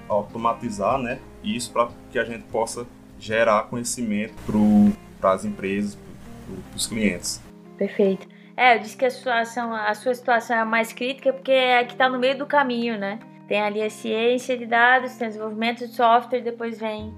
[0.08, 2.86] automatizar né, isso para que a gente possa
[3.18, 4.32] gerar conhecimento
[5.20, 5.98] para as empresas,
[6.46, 7.42] para os clientes.
[7.76, 8.26] Perfeito.
[8.56, 11.80] É, eu disse que a situação, a sua situação é a mais crítica porque é
[11.80, 13.18] a que está no meio do caminho, né?
[13.46, 17.12] Tem ali a ciência de dados, tem o desenvolvimento de software, depois vem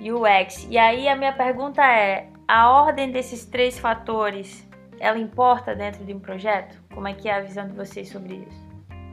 [0.00, 0.66] UX.
[0.70, 4.66] E aí a minha pergunta é: a ordem desses três fatores,
[5.00, 6.80] ela importa dentro de um projeto?
[6.94, 8.68] Como é que é a visão de vocês sobre isso?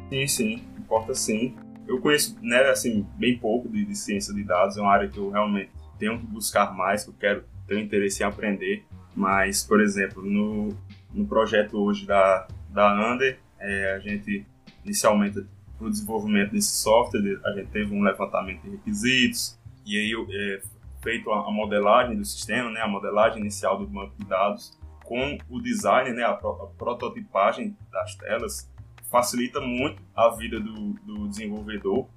[0.10, 1.56] Sim, sim, importa sim.
[1.88, 5.17] Eu conheço, né, assim, bem pouco de, de ciência de dados, é uma área que
[5.17, 5.69] eu realmente
[6.00, 8.84] tenho que buscar mais, que eu quero ter interesse em aprender.
[9.15, 10.76] Mas, por exemplo, no,
[11.13, 14.45] no projeto hoje da, da Under, é, a gente
[14.84, 15.45] inicialmente
[15.78, 20.62] para o desenvolvimento desse software, a gente teve um levantamento de requisitos, e aí é,
[21.06, 25.62] feito a, modelagem do sistema, né, a modelagem inicial do banco de dados, com o
[25.62, 28.74] design, né, a, a prototipagem das telas,
[29.12, 32.08] facilita muito a vida do, do desenvolvedor.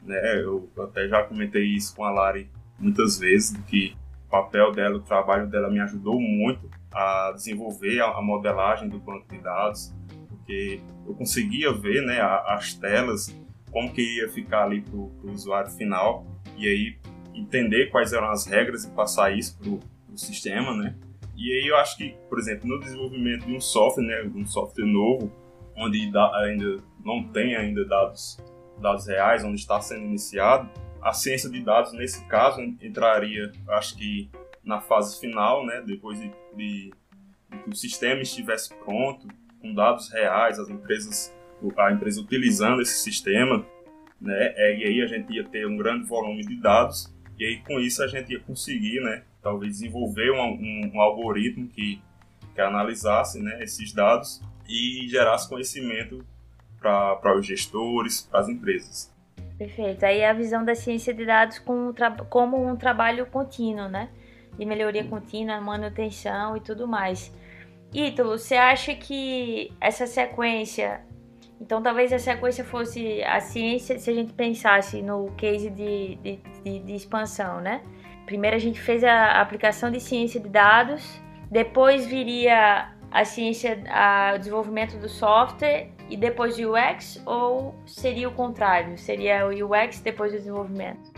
[0.00, 0.16] Né?
[0.44, 5.02] Eu até já comentei isso com a Lari muitas vezes, que o papel dela, o
[5.02, 9.92] trabalho dela me ajudou muito a desenvolver a, a modelagem do banco de dados,
[10.28, 13.36] porque eu conseguia ver né, as telas,
[13.72, 16.24] como que ia ficar ali para o usuário final,
[16.56, 16.96] e aí
[17.36, 19.80] entender quais eram as regras e passar isso para o
[20.16, 20.96] sistema, né?
[21.36, 24.86] E aí eu acho que, por exemplo, no desenvolvimento de um software, né, um software
[24.86, 25.30] novo,
[25.76, 28.38] onde ainda não tem ainda dados,
[28.80, 30.68] dados reais, onde está sendo iniciado,
[31.02, 34.30] a ciência de dados, nesse caso, entraria, acho que,
[34.64, 36.90] na fase final, né, depois de, de,
[37.50, 39.28] de que o sistema estivesse pronto,
[39.60, 41.32] com dados reais, as empresas,
[41.76, 43.64] a empresa utilizando esse sistema,
[44.20, 47.62] né, é, e aí a gente ia ter um grande volume de dados, e aí
[47.62, 52.00] com isso a gente ia conseguir, né, talvez desenvolver um, um, um algoritmo que,
[52.54, 56.24] que analisasse né, esses dados e gerasse conhecimento
[56.80, 59.14] para os gestores, para as empresas.
[59.58, 60.04] Perfeito.
[60.04, 61.94] Aí a visão da ciência de dados como,
[62.28, 64.10] como um trabalho contínuo, né?
[64.58, 67.32] De melhoria contínua, manutenção e tudo mais.
[67.92, 71.00] Ítalo, você acha que essa sequência.
[71.60, 76.38] Então, talvez a sequência fosse a ciência, se a gente pensasse no case de, de,
[76.62, 77.82] de, de expansão, né?
[78.26, 81.02] Primeiro a gente fez a aplicação de ciência de dados,
[81.50, 83.82] depois viria a ciência,
[84.34, 88.98] o desenvolvimento do software e depois o UX, ou seria o contrário?
[88.98, 91.12] Seria o UX depois do desenvolvimento?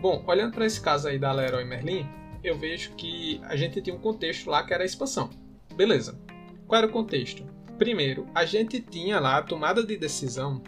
[0.00, 2.06] Bom, olhando para esse caso aí da Leroy Merlin,
[2.42, 5.30] eu vejo que a gente tinha um contexto lá que era a expansão.
[5.74, 6.20] Beleza.
[6.66, 7.53] Qual era o contexto?
[7.78, 10.62] Primeiro, a gente tinha lá a tomada de decisão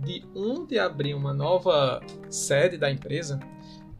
[0.00, 3.40] de onde abrir uma nova sede da empresa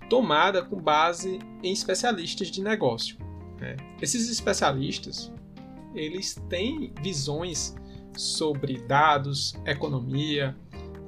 [0.08, 3.16] tomada com base em especialistas de negócio.
[3.58, 3.76] Né?
[4.00, 5.32] Esses especialistas
[5.94, 7.74] eles têm visões
[8.16, 10.56] sobre dados, economia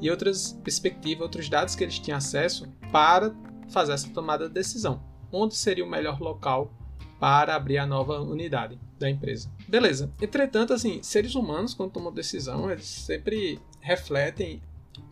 [0.01, 3.35] e outras perspectivas, outros dados que eles tinham acesso para
[3.71, 5.03] fazer essa tomada de decisão.
[5.33, 6.73] Onde seria o melhor local
[7.19, 9.51] para abrir a nova unidade da empresa?
[9.69, 10.11] Beleza.
[10.21, 14.63] Entretanto, assim, seres humanos quando tomam decisão, eles sempre refletem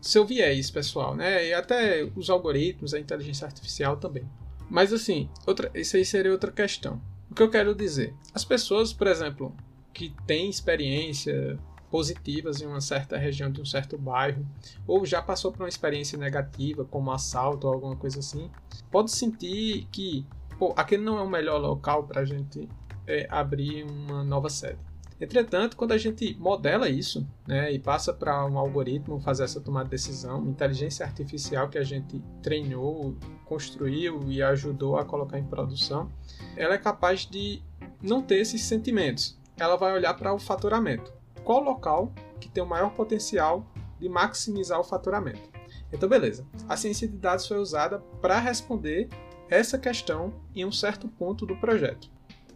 [0.01, 1.47] seu viés pessoal, né?
[1.47, 4.27] E até os algoritmos, a inteligência artificial também.
[4.69, 6.99] Mas assim, outra, isso aí seria outra questão.
[7.29, 8.15] O que eu quero dizer?
[8.33, 9.55] As pessoas, por exemplo,
[9.93, 11.59] que têm experiência
[11.91, 14.43] positivas em uma certa região de um certo bairro,
[14.87, 18.49] ou já passou por uma experiência negativa, como assalto ou alguma coisa assim,
[18.89, 20.25] pode sentir que
[20.57, 22.67] pô, aquele não é o melhor local para a gente
[23.07, 24.79] é, abrir uma nova sede.
[25.19, 29.85] Entretanto, quando a gente modela isso né, e passa para um algoritmo fazer essa tomada
[29.85, 36.11] de decisão, inteligência artificial que a gente treinou, construiu e ajudou a colocar em produção,
[36.57, 37.61] ela é capaz de
[38.01, 39.39] não ter esses sentimentos.
[39.57, 41.13] Ela vai olhar para o faturamento.
[41.43, 43.65] Qual local que tem o maior potencial
[43.99, 45.49] de maximizar o faturamento?
[45.91, 46.45] Então, beleza.
[46.67, 49.07] A ciência de dados foi usada para responder
[49.49, 52.09] essa questão em um certo ponto do projeto.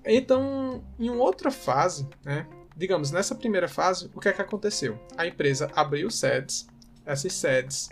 [0.06, 5.00] Então, em uma outra fase, né, digamos, nessa primeira fase, o que é que aconteceu?
[5.18, 6.68] A empresa abriu sedes,
[7.06, 7.90] essas sedes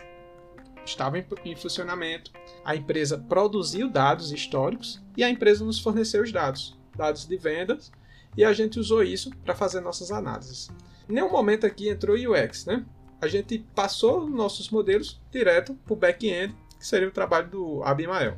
[0.84, 2.30] estavam em funcionamento,
[2.64, 7.90] a empresa produziu dados históricos e a empresa nos forneceu os dados, dados de vendas,
[8.36, 10.70] e a gente usou isso para fazer nossas análises.
[11.08, 12.84] Em nenhum momento aqui entrou UX, né?
[13.20, 18.36] A gente passou nossos modelos direto para o back-end, que seria o trabalho do Abimael.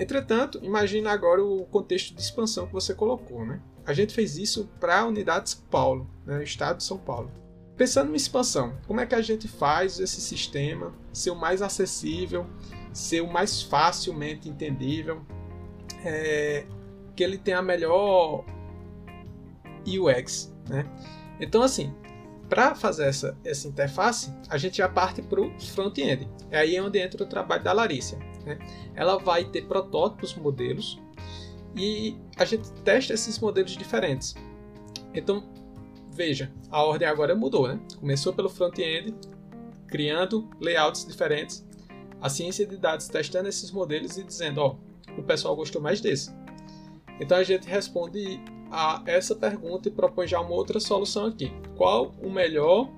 [0.00, 3.60] Entretanto, imagina agora o contexto de expansão que você colocou, né?
[3.84, 6.96] A gente fez isso para a unidade de São Paulo, né, o estado de São
[6.96, 7.30] Paulo.
[7.76, 12.46] Pensando em expansão, como é que a gente faz esse sistema ser o mais acessível,
[12.94, 15.20] ser o mais facilmente entendível,
[16.02, 16.64] é,
[17.14, 18.46] que ele tenha a melhor
[19.86, 20.86] UX, né?
[21.38, 21.94] Então, assim,
[22.48, 26.26] para fazer essa, essa interface, a gente já parte para o front-end.
[26.50, 28.18] É aí onde entra o trabalho da Larissa.
[28.44, 28.58] Né?
[28.94, 31.00] Ela vai ter protótipos, modelos,
[31.74, 34.34] e a gente testa esses modelos diferentes.
[35.14, 35.44] Então,
[36.10, 37.80] veja, a ordem agora mudou, né?
[37.98, 39.14] Começou pelo front-end,
[39.86, 41.66] criando layouts diferentes,
[42.20, 44.76] a ciência de dados testando esses modelos e dizendo, ó,
[45.16, 46.34] o pessoal gostou mais desse.
[47.20, 51.52] Então a gente responde a essa pergunta e propõe já uma outra solução aqui.
[51.76, 52.88] Qual o melhor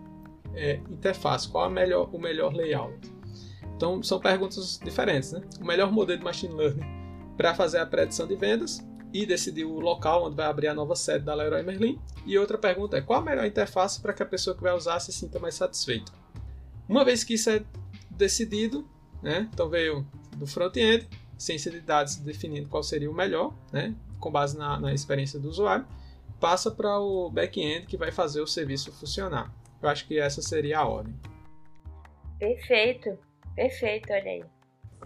[0.54, 1.48] é, interface?
[1.48, 3.10] Qual a melhor, o melhor layout?
[3.82, 5.42] Então são perguntas diferentes, né?
[5.60, 6.84] O melhor modelo de machine learning
[7.36, 8.80] para fazer a predição de vendas
[9.12, 12.00] e decidir o local onde vai abrir a nova sede da Leroy Merlin.
[12.24, 15.00] E outra pergunta é qual a melhor interface para que a pessoa que vai usar
[15.00, 16.12] se sinta mais satisfeita.
[16.88, 17.64] Uma vez que isso é
[18.08, 18.88] decidido,
[19.20, 19.48] né?
[19.52, 23.96] Então veio do front-end, ciência de dados definindo qual seria o melhor, né?
[24.20, 25.84] Com base na, na experiência do usuário,
[26.38, 29.52] passa para o back-end que vai fazer o serviço funcionar.
[29.82, 31.18] Eu acho que essa seria a ordem.
[32.38, 33.18] Perfeito,
[33.54, 34.44] perfeito, olha aí.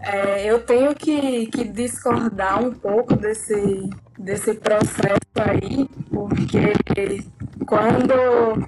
[0.01, 7.23] É, eu tenho que, que discordar um pouco desse, desse processo aí, porque
[7.65, 8.67] quando,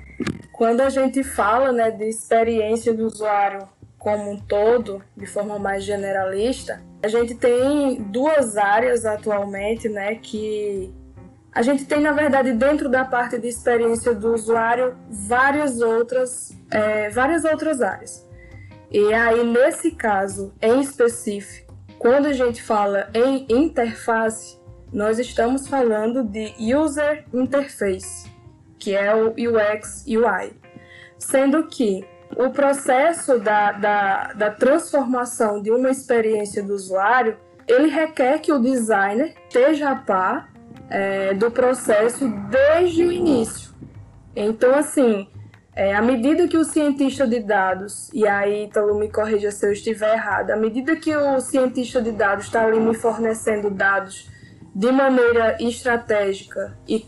[0.52, 5.84] quando a gente fala né, de experiência do usuário como um todo, de forma mais
[5.84, 10.92] generalista, a gente tem duas áreas atualmente, né, que
[11.52, 17.10] a gente tem, na verdade, dentro da parte de experiência do usuário, várias outras, é,
[17.10, 18.29] várias outras áreas.
[18.92, 24.58] E aí, nesse caso em específico, quando a gente fala em interface,
[24.92, 28.32] nós estamos falando de User Interface,
[28.80, 30.54] que é o UX UI.
[31.18, 38.40] Sendo que o processo da, da, da transformação de uma experiência do usuário, ele requer
[38.40, 40.52] que o designer esteja a par
[40.90, 43.72] é, do processo desde o início.
[44.36, 45.28] Então, assim,
[45.80, 49.72] é, à medida que o cientista de dados, e aí Ítalo me corrija se eu
[49.72, 54.30] estiver errado, à medida que o cientista de dados está ali me fornecendo dados
[54.76, 57.00] de maneira estratégica e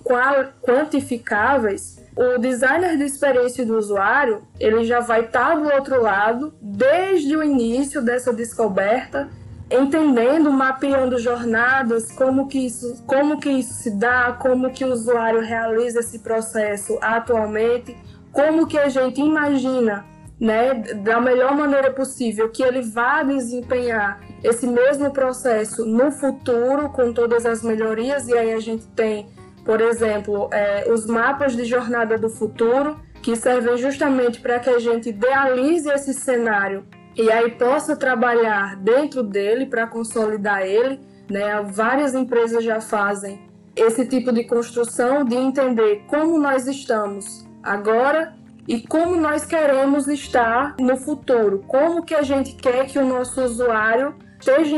[0.61, 6.53] quantificáveis, o designer de experiência do usuário ele já vai estar tá do outro lado
[6.61, 9.27] desde o início dessa descoberta,
[9.69, 15.41] entendendo, mapeando jornadas, como que isso, como que isso se dá, como que o usuário
[15.41, 17.97] realiza esse processo atualmente,
[18.31, 20.05] como que a gente imagina,
[20.39, 27.13] né, da melhor maneira possível que ele vá desempenhar esse mesmo processo no futuro com
[27.13, 29.29] todas as melhorias e aí a gente tem
[29.63, 34.79] por exemplo, é, os mapas de jornada do futuro, que servem justamente para que a
[34.79, 40.99] gente idealize esse cenário e aí possa trabalhar dentro dele para consolidar ele.
[41.29, 41.61] Né?
[41.61, 43.39] Várias empresas já fazem
[43.75, 48.33] esse tipo de construção de entender como nós estamos agora
[48.67, 53.41] e como nós queremos estar no futuro, como que a gente quer que o nosso
[53.41, 54.75] usuário esteja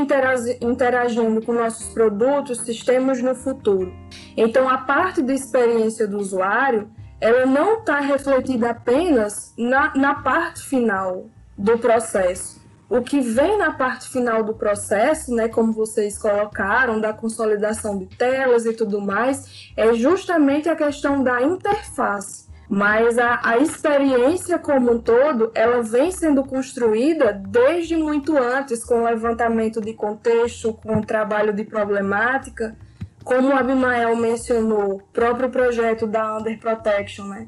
[0.62, 3.94] interagindo com nossos produtos, sistemas no futuro.
[4.36, 10.62] Então, a parte da experiência do usuário, ela não está refletida apenas na, na parte
[10.64, 12.62] final do processo.
[12.90, 18.06] O que vem na parte final do processo, né, como vocês colocaram, da consolidação de
[18.06, 22.43] telas e tudo mais, é justamente a questão da interface
[22.74, 29.04] mas a, a experiência como um todo, ela vem sendo construída desde muito antes, com
[29.04, 32.76] o levantamento de contexto, com o trabalho de problemática,
[33.24, 37.48] como o Abimael mencionou, próprio projeto da Under Protection, né?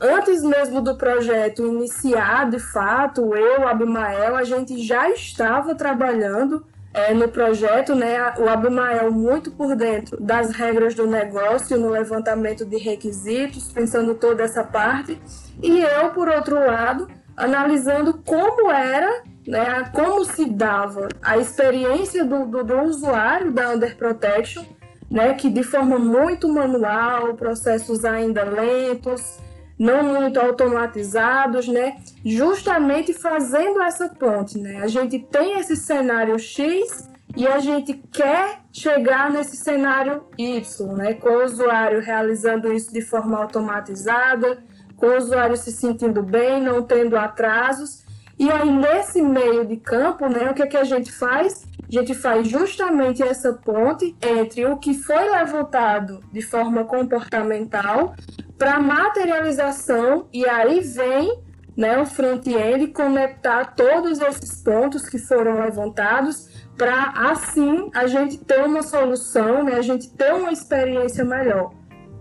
[0.00, 7.12] Antes mesmo do projeto iniciar, de fato, eu, Abimael, a gente já estava trabalhando é,
[7.12, 12.76] no projeto, né, o Abimael muito por dentro das regras do negócio, no levantamento de
[12.78, 15.20] requisitos, pensando toda essa parte,
[15.60, 22.46] e eu, por outro lado, analisando como era, né, como se dava a experiência do,
[22.46, 24.64] do, do usuário da Under Protection,
[25.10, 29.40] né, que de forma muito manual, processos ainda lentos,
[29.84, 31.98] não muito automatizados, né?
[32.24, 34.78] Justamente fazendo essa ponte, né?
[34.82, 41.12] A gente tem esse cenário X e a gente quer chegar nesse cenário Y, né?
[41.12, 44.64] Com o usuário realizando isso de forma automatizada,
[44.96, 48.04] com o usuário se sentindo bem, não tendo atrasos.
[48.38, 51.66] E aí, nesse meio de campo, né, o que, é que a gente faz?
[51.86, 58.14] A gente faz justamente essa ponte entre o que foi levantado de forma comportamental
[58.58, 61.42] para materialização e aí vem
[61.76, 68.64] né, o front-end conectar todos esses pontos que foram levantados para assim a gente ter
[68.64, 71.72] uma solução, né, a gente ter uma experiência melhor.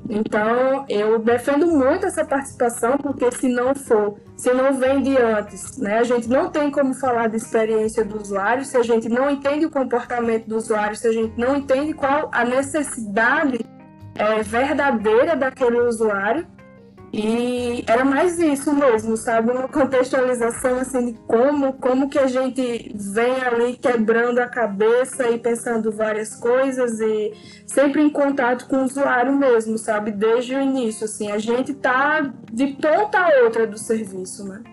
[0.09, 5.77] Então, eu defendo muito essa participação, porque se não for, se não vem de antes,
[5.77, 9.29] né, a gente não tem como falar de experiência do usuário se a gente não
[9.29, 13.65] entende o comportamento do usuário, se a gente não entende qual a necessidade
[14.15, 16.45] é, verdadeira daquele usuário.
[17.15, 19.51] E era mais isso mesmo, sabe?
[19.51, 25.37] Uma contextualização assim de como, como que a gente vem ali quebrando a cabeça e
[25.37, 27.31] pensando várias coisas e
[27.67, 30.09] sempre em contato com o usuário mesmo, sabe?
[30.09, 34.63] Desde o início, assim, a gente tá de ponta a outra do serviço, né?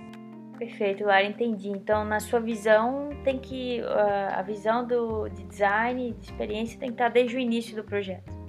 [0.58, 1.68] Perfeito, Lara, entendi.
[1.68, 6.88] Então, na sua visão, tem que uh, a visão do de design, de experiência, tem
[6.88, 8.39] que estar desde o início do projeto.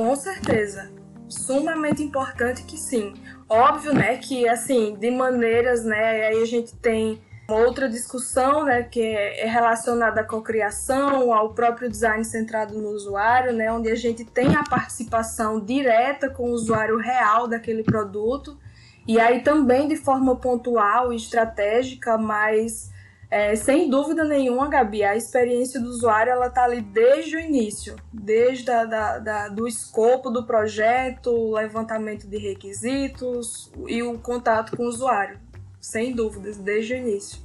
[0.00, 0.90] Com certeza
[1.28, 3.12] sumamente importante que sim.
[3.46, 9.02] Óbvio, né, que assim, de maneiras, né, aí a gente tem outra discussão, né, que
[9.02, 14.56] é relacionada à cocriação, ao próprio design centrado no usuário, né, onde a gente tem
[14.56, 18.58] a participação direta com o usuário real daquele produto,
[19.06, 22.90] e aí também de forma pontual e estratégica, mas
[23.30, 27.94] é, sem dúvida nenhuma, Gabi, a experiência do usuário ela está ali desde o início,
[28.12, 34.76] desde a, da, da, do escopo do projeto, o levantamento de requisitos e o contato
[34.76, 35.38] com o usuário,
[35.80, 37.40] sem dúvidas, desde o início.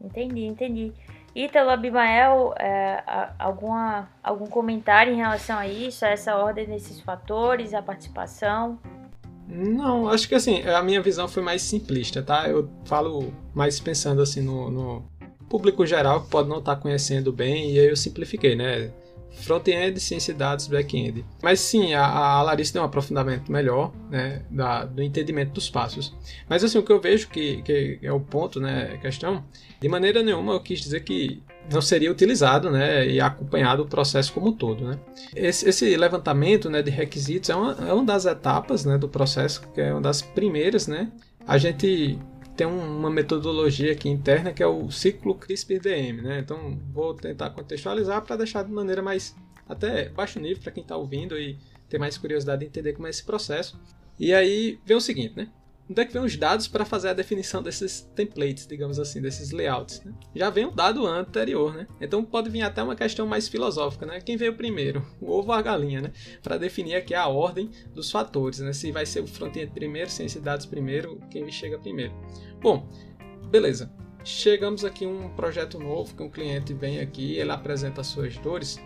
[0.00, 0.94] Entendi, entendi.
[1.34, 3.02] Ítalo Abimael, é,
[3.38, 8.78] alguma, algum comentário em relação a isso, a essa ordem desses fatores, a participação?
[9.48, 12.48] Não, acho que assim, a minha visão foi mais simplista, tá?
[12.48, 15.04] Eu falo mais pensando assim no, no
[15.48, 18.92] público geral que pode não estar tá conhecendo bem, e aí eu simplifiquei, né?
[19.30, 21.24] Front-end, ciência de dados, back-end.
[21.42, 26.14] Mas sim, a, a Larissa deu um aprofundamento melhor, né, da, do entendimento dos passos.
[26.48, 29.44] Mas assim, o que eu vejo que, que é o ponto, né, questão,
[29.80, 31.40] de maneira nenhuma eu quis dizer que
[31.70, 34.84] não seria utilizado né, e acompanhado o processo como um todo.
[34.84, 34.98] Né.
[35.34, 39.62] Esse, esse levantamento né, de requisitos é uma, é uma das etapas né, do processo,
[39.74, 40.86] que é uma das primeiras.
[40.86, 41.12] Né.
[41.46, 42.18] A gente
[42.56, 46.22] tem uma metodologia aqui interna que é o ciclo CRISPR-DM.
[46.22, 46.38] Né.
[46.40, 49.36] Então, vou tentar contextualizar para deixar de maneira mais
[49.68, 51.58] até baixo nível para quem está ouvindo e
[51.88, 53.78] ter mais curiosidade de entender como é esse processo.
[54.18, 55.48] E aí vem o seguinte, né?
[55.88, 59.50] Onde é que vem os dados para fazer a definição desses templates, digamos assim, desses
[59.50, 60.02] layouts?
[60.04, 60.12] Né?
[60.34, 61.86] Já vem o dado anterior, né?
[62.00, 64.20] Então pode vir até uma questão mais filosófica, né?
[64.20, 66.12] Quem veio primeiro, o ovo ou a galinha, né?
[66.42, 68.72] Para definir aqui a ordem dos fatores, né?
[68.72, 72.12] Se vai ser o front-end primeiro, ciência de dados primeiro, quem chega primeiro.
[72.60, 72.88] Bom,
[73.50, 73.90] beleza.
[74.24, 78.36] Chegamos aqui a um projeto novo que um cliente vem aqui, ele apresenta as suas
[78.38, 78.78] dores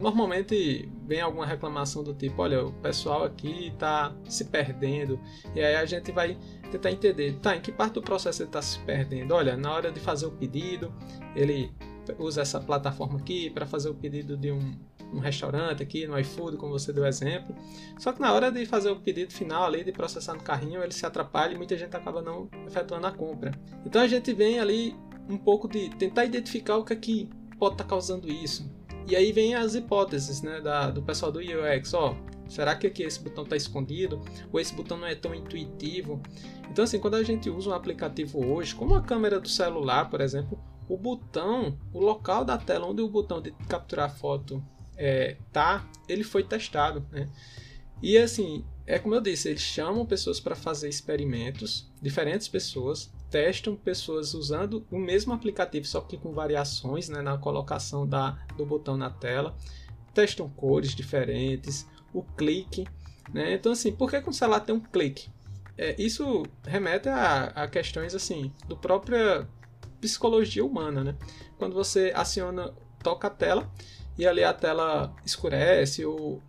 [0.00, 5.20] normalmente vem alguma reclamação do tipo, olha, o pessoal aqui está se perdendo,
[5.54, 6.38] e aí a gente vai
[6.70, 9.34] tentar entender, tá, em que parte do processo ele está se perdendo?
[9.34, 10.92] Olha, na hora de fazer o pedido,
[11.36, 11.70] ele
[12.18, 14.72] usa essa plataforma aqui para fazer o pedido de um,
[15.12, 17.54] um restaurante aqui no iFood, como você deu exemplo.
[17.98, 20.92] Só que na hora de fazer o pedido final ali, de processar no carrinho, ele
[20.92, 23.52] se atrapalha e muita gente acaba não efetuando a compra.
[23.84, 24.96] Então a gente vem ali
[25.28, 28.79] um pouco de tentar identificar o que é que pode estar tá causando isso.
[29.06, 32.16] E aí vem as hipóteses né, da, do pessoal do UX, ó,
[32.48, 34.20] será que aqui esse botão está escondido?
[34.52, 36.20] Ou esse botão não é tão intuitivo?
[36.70, 40.20] Então assim, quando a gente usa um aplicativo hoje, como a câmera do celular, por
[40.20, 44.62] exemplo, o botão, o local da tela onde o botão de capturar foto
[44.96, 47.28] é, tá, ele foi testado, né?
[48.02, 53.76] E assim, é como eu disse, eles chamam pessoas para fazer experimentos, diferentes pessoas, testam
[53.76, 58.96] pessoas usando o mesmo aplicativo, só que com variações né, na colocação da, do botão
[58.96, 59.56] na tela.
[60.12, 62.86] Testam cores diferentes, o clique.
[63.32, 63.54] Né?
[63.54, 65.30] Então, assim, por que o celular tem um clique?
[65.78, 69.48] É, isso remete a, a, questões assim do própria
[70.00, 71.04] psicologia humana.
[71.04, 71.16] Né?
[71.56, 73.70] Quando você aciona, toca a tela
[74.18, 76.42] e ali a tela escurece ou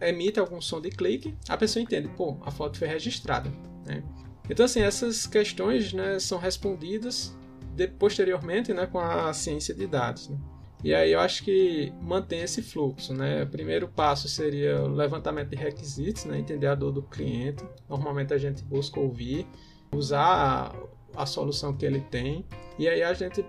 [0.00, 3.50] emite algum som de clique, a pessoa entende, pô, a foto foi registrada.
[3.86, 4.02] Né?
[4.50, 7.32] Então, assim, essas questões né, são respondidas
[7.76, 10.28] de, posteriormente né, com a ciência de dados.
[10.28, 10.36] Né?
[10.82, 13.14] E aí eu acho que mantém esse fluxo.
[13.14, 13.44] Né?
[13.44, 16.36] O primeiro passo seria o levantamento de requisitos, né?
[16.36, 17.64] entender a dor do cliente.
[17.88, 19.46] Normalmente a gente busca ouvir,
[19.92, 20.74] usar
[21.14, 22.44] a, a solução que ele tem,
[22.76, 23.44] e aí a gente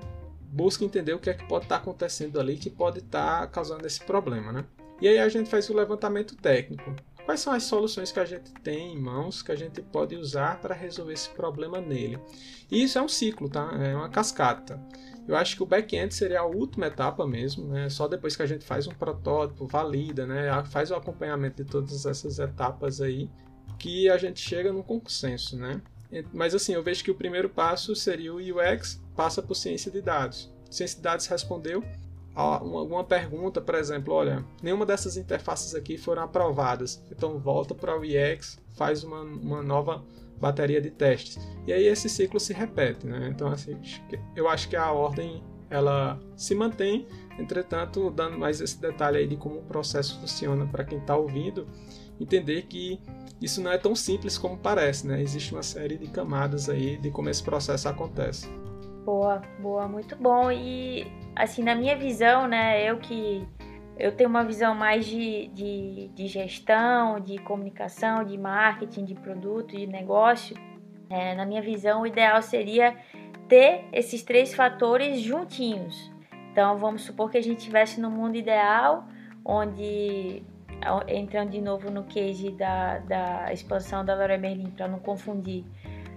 [0.51, 4.03] busca entender o que é que pode estar acontecendo ali que pode estar causando esse
[4.03, 4.51] problema.
[4.51, 4.65] Né?
[5.01, 6.95] E aí a gente faz o levantamento técnico.
[7.31, 10.59] Quais são as soluções que a gente tem em mãos que a gente pode usar
[10.59, 12.19] para resolver esse problema nele?
[12.69, 13.71] E isso é um ciclo, tá?
[13.81, 14.77] É uma cascata.
[15.25, 17.87] Eu acho que o back-end seria a última etapa mesmo, né?
[17.87, 20.51] Só depois que a gente faz um protótipo, valida, né?
[20.65, 23.29] Faz o acompanhamento de todas essas etapas aí,
[23.79, 25.81] que a gente chega no consenso, né?
[26.33, 30.01] Mas assim, eu vejo que o primeiro passo seria o UX, passa por ciência de
[30.01, 30.53] dados.
[30.69, 31.81] Ciência de dados respondeu,
[32.33, 38.01] alguma pergunta, por exemplo, olha, nenhuma dessas interfaces aqui foram aprovadas, então volta para o
[38.01, 40.03] UX, faz uma, uma nova
[40.39, 41.37] bateria de testes.
[41.67, 43.29] E aí esse ciclo se repete, né?
[43.33, 43.77] Então assim,
[44.35, 47.07] eu acho que a ordem ela se mantém,
[47.39, 51.65] entretanto, dando mais esse detalhe aí de como o processo funciona para quem está ouvindo,
[52.19, 52.99] entender que
[53.41, 55.21] isso não é tão simples como parece, né?
[55.21, 58.47] Existe uma série de camadas aí de como esse processo acontece.
[59.03, 60.51] Boa, boa, muito bom.
[60.51, 63.47] E assim, na minha visão, né, eu que
[63.97, 69.75] eu tenho uma visão mais de, de, de gestão, de comunicação, de marketing, de produto,
[69.75, 70.55] de negócio.
[71.09, 72.95] É, na minha visão, o ideal seria
[73.47, 76.11] ter esses três fatores juntinhos.
[76.51, 79.05] Então, vamos supor que a gente estivesse no mundo ideal,
[79.43, 80.43] onde,
[81.07, 85.63] entrando de novo no case da, da expansão da Laura Merlin, para não confundir,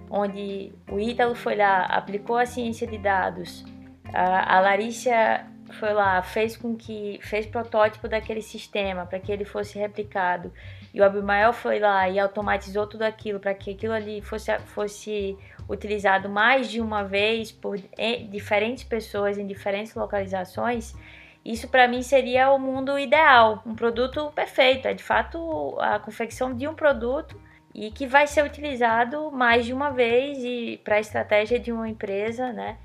[0.09, 3.65] onde o Ítalo foi lá, aplicou a ciência de dados,
[4.13, 9.45] a, a Larissa foi lá, fez com que fez protótipo daquele sistema para que ele
[9.45, 10.51] fosse replicado.
[10.93, 15.37] E o Abimael foi lá e automatizou tudo aquilo para que aquilo ali fosse, fosse
[15.67, 17.77] utilizado mais de uma vez por
[18.29, 20.95] diferentes pessoas em diferentes localizações.
[21.43, 26.55] Isso para mim seria o mundo ideal, um produto perfeito, é de fato a confecção
[26.55, 27.39] de um produto
[27.75, 31.89] e que vai ser utilizado mais de uma vez e para a estratégia de uma
[31.89, 32.77] empresa, né?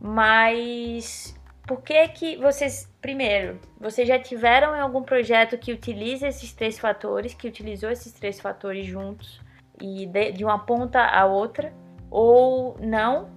[0.00, 6.52] Mas por que que vocês, primeiro, vocês já tiveram em algum projeto que utiliza esses
[6.52, 9.40] três fatores, que utilizou esses três fatores juntos
[9.80, 11.72] e de, de uma ponta a outra,
[12.10, 13.30] ou não?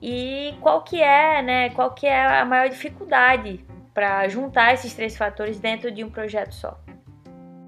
[0.00, 1.70] E qual que é, né?
[1.70, 6.54] Qual que é a maior dificuldade para juntar esses três fatores dentro de um projeto
[6.54, 6.80] só?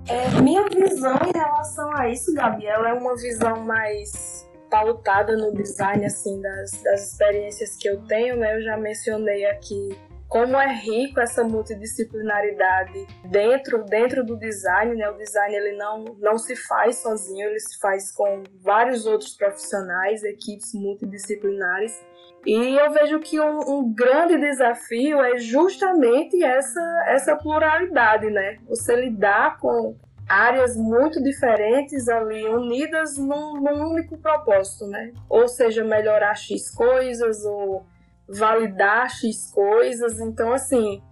[0.09, 5.53] É, minha visão em relação a isso, Gabi, ela é uma visão mais pautada no
[5.53, 8.57] design, assim, das, das experiências que eu tenho, né?
[8.57, 9.99] Eu já mencionei aqui
[10.31, 15.11] como é rico essa multidisciplinaridade dentro dentro do design, né?
[15.11, 20.23] O design ele não não se faz sozinho, ele se faz com vários outros profissionais,
[20.23, 22.01] equipes multidisciplinares.
[22.47, 28.59] E eu vejo que um, um, grande desafio é justamente essa, essa pluralidade, né?
[28.67, 35.13] Você lidar com áreas muito diferentes ali, unidas num, num único propósito, né?
[35.29, 37.85] Ou seja, melhorar X coisas, ou
[38.31, 40.21] validar X coisas.
[40.21, 41.03] Então, assim,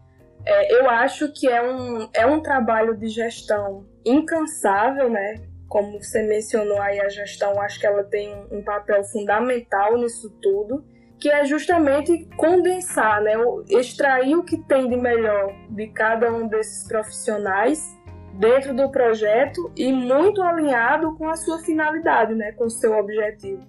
[0.44, 5.42] é, eu acho que é um, é um trabalho de gestão incansável, né?
[5.68, 10.84] Como você mencionou aí, a gestão, acho que ela tem um, papel fundamental nisso tudo,
[11.20, 13.34] que é justamente condensar, né?
[13.68, 17.98] Extrair o que tem de melhor de cada um desses profissionais
[18.38, 23.66] dentro do projeto e muito alinhado com a sua finalidade, né, com o seu objetivo.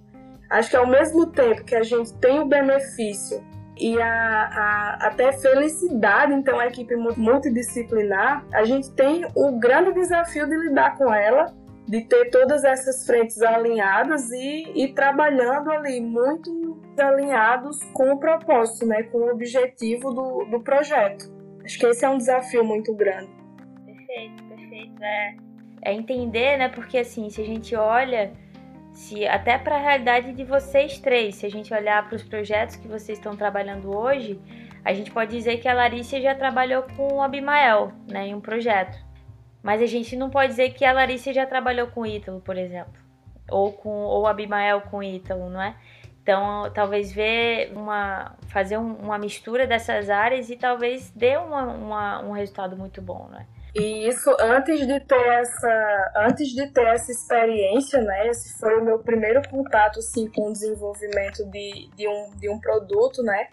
[0.50, 3.42] Acho que ao mesmo tempo que a gente tem o benefício
[3.78, 10.46] e a, a, até felicidade, então, a equipe multidisciplinar, a gente tem o grande desafio
[10.46, 11.46] de lidar com ela,
[11.86, 18.86] de ter todas essas frentes alinhadas e, e trabalhando ali muito alinhados com o propósito,
[18.86, 21.32] né, com o objetivo do, do projeto.
[21.64, 23.30] Acho que esse é um desafio muito grande.
[23.86, 24.50] Perfeito
[25.02, 25.34] é,
[25.82, 26.68] é entender, né?
[26.68, 28.32] Porque assim, se a gente olha,
[28.92, 32.76] se até para a realidade de vocês três, se a gente olhar para os projetos
[32.76, 34.40] que vocês estão trabalhando hoje,
[34.84, 38.40] a gente pode dizer que a Larissa já trabalhou com o Abimael, né, em um
[38.40, 38.98] projeto.
[39.62, 42.56] Mas a gente não pode dizer que a Larissa já trabalhou com o Ítalo, por
[42.56, 42.94] exemplo,
[43.50, 45.74] ou com ou Abimael com o Ítalo, não é?
[46.22, 52.22] Então, talvez ver uma fazer um, uma mistura dessas áreas e talvez dê uma, uma,
[52.22, 53.46] um resultado muito bom, não é?
[53.74, 58.28] E isso antes de ter essa, antes de ter essa experiência, né?
[58.28, 62.58] Esse foi o meu primeiro contato assim com o desenvolvimento de, de, um, de um
[62.58, 63.48] produto, né?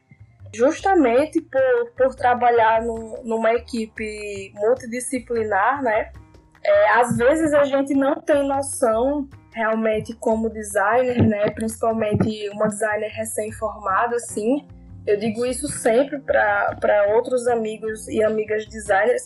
[0.53, 6.11] Justamente por, por trabalhar num, numa equipe multidisciplinar, né?
[6.63, 11.51] É, às vezes a gente não tem noção realmente como designer, né?
[11.51, 14.67] Principalmente uma designer recém-formada, assim.
[15.05, 19.23] Eu digo isso sempre para outros amigos e amigas designers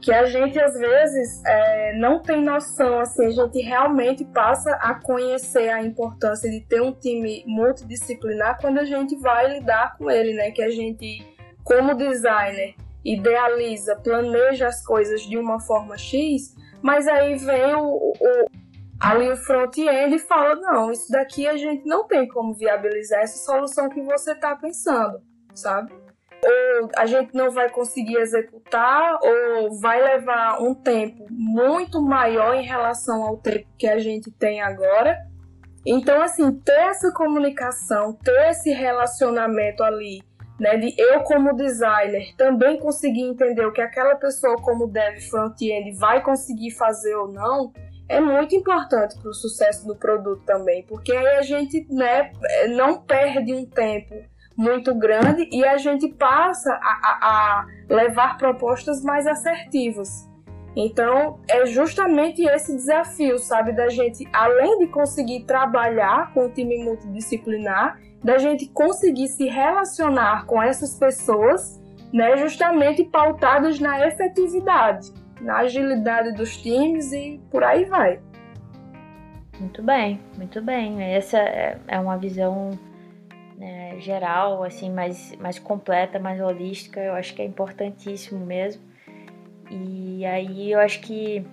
[0.00, 4.94] que a gente às vezes é, não tem noção, assim, a gente realmente passa a
[4.94, 10.34] conhecer a importância de ter um time multidisciplinar quando a gente vai lidar com ele,
[10.34, 10.50] né?
[10.52, 11.26] Que a gente,
[11.64, 12.74] como designer,
[13.04, 18.46] idealiza, planeja as coisas de uma forma X, mas aí vem o, o
[19.00, 23.38] ali o front-end e fala, não, isso daqui a gente não tem como viabilizar essa
[23.44, 25.20] solução que você está pensando,
[25.54, 25.92] sabe?
[26.42, 32.64] Ou a gente não vai conseguir executar, ou vai levar um tempo muito maior em
[32.64, 35.18] relação ao tempo que a gente tem agora.
[35.86, 40.20] Então, assim, ter essa comunicação, ter esse relacionamento ali
[40.58, 45.92] né, de eu como designer também conseguir entender o que aquela pessoa como dev front-end
[45.92, 47.72] vai conseguir fazer ou não,
[48.08, 52.32] é muito importante para o sucesso do produto também, porque aí a gente né,
[52.70, 54.14] não perde um tempo
[54.58, 57.18] muito grande e a gente passa a, a,
[57.60, 60.28] a levar propostas mais assertivas.
[60.76, 66.84] Então, é justamente esse desafio, sabe, da gente, além de conseguir trabalhar com o time
[66.84, 71.80] multidisciplinar, da gente conseguir se relacionar com essas pessoas,
[72.12, 78.20] né, justamente pautadas na efetividade na agilidade dos times e por aí vai.
[79.58, 81.02] Muito bem, muito bem.
[81.02, 82.78] Essa é, é uma visão
[83.58, 87.00] né, geral, assim, mais, mais completa, mais holística.
[87.00, 88.82] Eu acho que é importantíssimo mesmo.
[89.68, 91.44] E aí eu acho que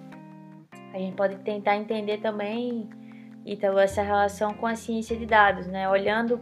[0.93, 2.87] a gente pode tentar entender também,
[3.43, 5.89] Ítalo, essa relação com a ciência de dados, né?
[5.89, 6.39] Olhando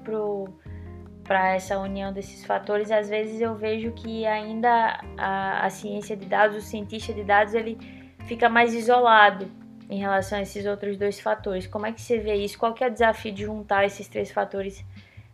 [1.23, 6.25] para essa união desses fatores, às vezes eu vejo que ainda a, a, ciência de
[6.25, 7.77] dados, o cientista de dados, ele
[8.25, 9.49] fica mais isolado
[9.89, 11.65] em relação a esses outros dois fatores.
[11.65, 12.57] Como é que você vê isso?
[12.57, 14.85] Qual que é o desafio de juntar esses três fatores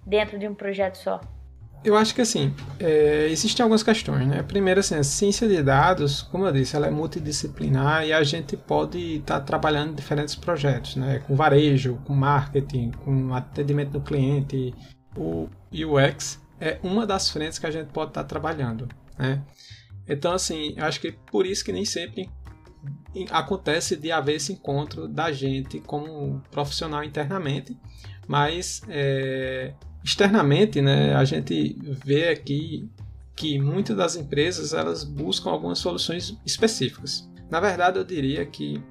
[0.05, 1.21] dentro de um projeto só?
[1.83, 4.43] Eu acho que assim, é, existem algumas questões, né?
[4.43, 8.57] Primeiro, assim, a ciência de dados, como eu disse, ela é multidisciplinar e a gente
[8.57, 11.19] pode estar tá trabalhando em diferentes projetos, né?
[11.19, 14.73] Com varejo, com marketing, com atendimento do cliente,
[15.15, 19.41] o UX é uma das frentes que a gente pode estar tá trabalhando, né?
[20.07, 22.29] Então, assim, eu acho que por isso que nem sempre
[23.31, 27.77] acontece de haver esse encontro da gente como profissional internamente,
[28.27, 29.73] mas é,
[30.03, 32.89] externamente, né, a gente vê aqui
[33.35, 37.29] que muitas das empresas elas buscam algumas soluções específicas.
[37.49, 38.83] Na verdade, eu diria que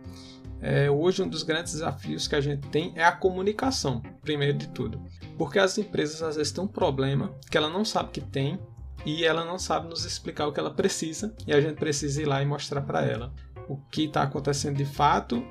[0.60, 4.68] é, hoje um dos grandes desafios que a gente tem é a comunicação, primeiro de
[4.68, 5.00] tudo.
[5.36, 8.58] Porque as empresas às vezes têm um problema que ela não sabe que tem
[9.06, 12.26] e ela não sabe nos explicar o que ela precisa e a gente precisa ir
[12.26, 13.32] lá e mostrar para ela
[13.68, 15.44] o que está acontecendo de fato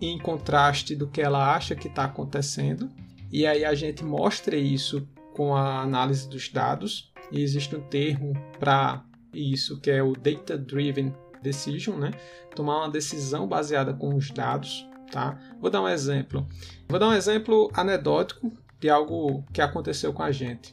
[0.00, 2.88] em contraste do que ela acha que está acontecendo
[3.34, 8.32] e aí a gente mostra isso com a análise dos dados e existe um termo
[8.60, 11.12] para isso que é o data driven
[11.42, 12.12] decision, né?
[12.54, 15.36] Tomar uma decisão baseada com os dados, tá?
[15.60, 16.46] Vou dar um exemplo.
[16.88, 20.72] Vou dar um exemplo anedótico de algo que aconteceu com a gente.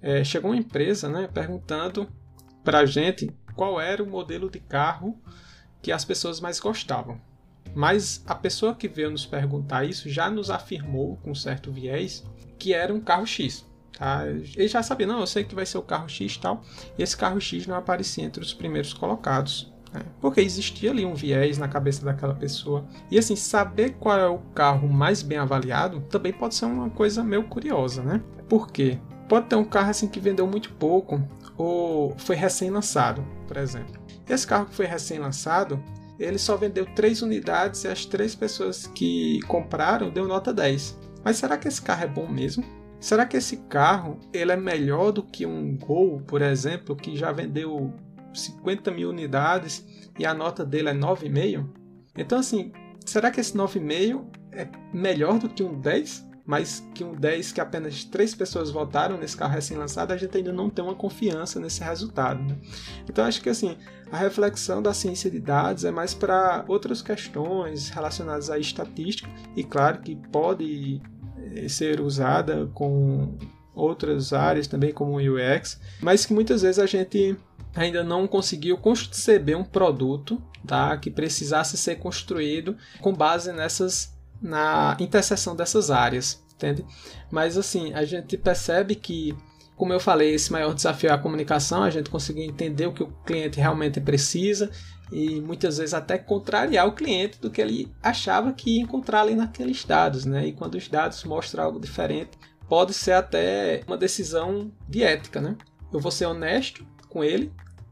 [0.00, 2.08] É, chegou uma empresa, né, perguntando
[2.62, 5.20] para a gente qual era o modelo de carro
[5.82, 7.20] que as pessoas mais gostavam.
[7.74, 12.24] Mas a pessoa que veio nos perguntar isso já nos afirmou, com certo viés,
[12.58, 13.66] que era um carro X.
[13.98, 14.26] Tá?
[14.26, 16.62] Ele já sabia, não, eu sei que vai ser o carro X e tal.
[16.96, 19.72] E esse carro X não aparecia entre os primeiros colocados.
[19.92, 20.02] Né?
[20.20, 22.86] Porque existia ali um viés na cabeça daquela pessoa.
[23.10, 27.24] E assim, saber qual é o carro mais bem avaliado também pode ser uma coisa
[27.24, 28.22] meio curiosa, né?
[28.48, 28.98] Por quê?
[29.28, 31.22] Pode ter um carro assim que vendeu muito pouco
[31.56, 34.00] ou foi recém-lançado, por exemplo.
[34.28, 35.82] Esse carro que foi recém-lançado,
[36.18, 40.98] ele só vendeu três unidades e as três pessoas que compraram deu nota 10.
[41.24, 42.64] Mas será que esse carro é bom mesmo?
[43.00, 47.30] Será que esse carro ele é melhor do que um Gol, por exemplo, que já
[47.30, 47.94] vendeu
[48.32, 49.84] 50 mil unidades
[50.18, 51.66] e a nota dele é 9,5.
[52.16, 52.72] Então, assim,
[53.04, 56.27] será que esse 9,5 é melhor do que um 10?
[56.48, 60.50] Mas que um 10 que apenas 3 pessoas votaram nesse carro recém-lançado, a gente ainda
[60.50, 62.42] não tem uma confiança nesse resultado.
[62.42, 62.56] Né?
[63.06, 63.76] Então, acho que assim,
[64.10, 69.62] a reflexão da ciência de dados é mais para outras questões relacionadas à estatística, e
[69.62, 71.02] claro que pode
[71.54, 73.36] eh, ser usada com
[73.74, 77.36] outras áreas também, como o UX, mas que muitas vezes a gente
[77.76, 84.96] ainda não conseguiu conceber um produto tá, que precisasse ser construído com base nessas na
[85.00, 86.84] interseção dessas áreas, entende?
[87.30, 89.36] Mas assim, a gente percebe que,
[89.76, 93.02] como eu falei, esse maior desafio é a comunicação, a gente conseguir entender o que
[93.02, 94.70] o cliente realmente precisa
[95.10, 99.34] e muitas vezes até contrariar o cliente do que ele achava que ia encontrar ali
[99.34, 100.46] naqueles dados, né?
[100.46, 102.30] E quando os dados mostram algo diferente,
[102.68, 105.56] pode ser até uma decisão de ética, né?
[105.92, 107.50] Eu vou ser honesto com ele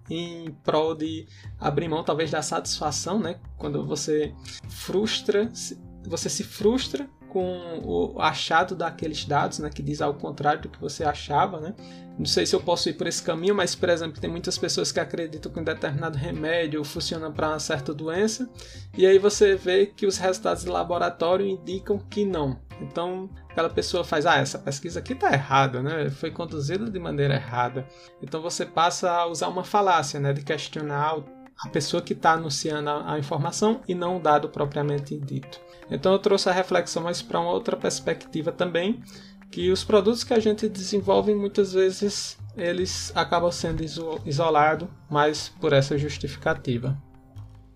[0.09, 1.26] em prol de
[1.59, 3.40] abrir mão talvez da satisfação, né?
[3.57, 4.32] Quando você
[4.68, 5.51] frustra,
[6.09, 10.80] você se frustra com o achado daqueles dados, né, que diz ao contrário do que
[10.80, 11.74] você achava, né?
[12.18, 14.90] Não sei se eu posso ir por esse caminho, mas por exemplo, tem muitas pessoas
[14.90, 18.48] que acreditam que um determinado remédio funciona para uma certa doença,
[18.96, 22.59] e aí você vê que os resultados de laboratório indicam que não.
[22.80, 26.11] Então, aquela pessoa faz, ah, essa pesquisa aqui está errada, né?
[26.11, 27.86] Foi conduzida de maneira errada.
[28.22, 31.16] Então você passa a usar uma falácia, né, de questionar
[31.64, 35.61] a pessoa que está anunciando a, a, informação e não o dado propriamente dito.
[35.90, 39.02] Então eu trouxe a reflexão mais para uma outra perspectiva também,
[39.50, 43.82] que os produtos que a gente desenvolve muitas vezes eles acabam sendo
[44.24, 46.96] isolados mais por essa justificativa.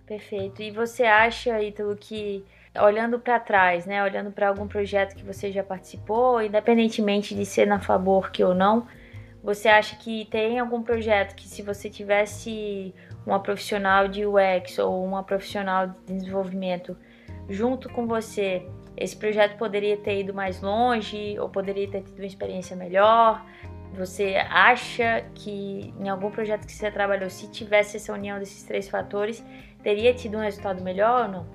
[0.06, 0.60] Perfeito.
[0.62, 2.44] E você acha, Ítalo, que
[2.82, 7.66] olhando para trás, né, olhando para algum projeto que você já participou, independentemente de ser
[7.66, 8.86] na Faborc ou não,
[9.42, 12.94] você acha que tem algum projeto que se você tivesse
[13.26, 16.96] uma profissional de UX ou uma profissional de desenvolvimento
[17.48, 18.66] junto com você,
[18.96, 23.44] esse projeto poderia ter ido mais longe ou poderia ter tido uma experiência melhor?
[23.96, 28.88] Você acha que em algum projeto que você trabalhou, se tivesse essa união desses três
[28.88, 29.44] fatores,
[29.82, 31.46] teria tido um resultado melhor ou não?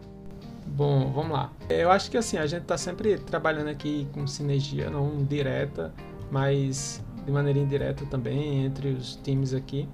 [0.65, 1.51] Bom, vamos lá.
[1.69, 5.93] Eu acho que assim, a gente está sempre trabalhando aqui com sinergia, não direta,
[6.31, 9.87] mas de maneira indireta também entre os times aqui,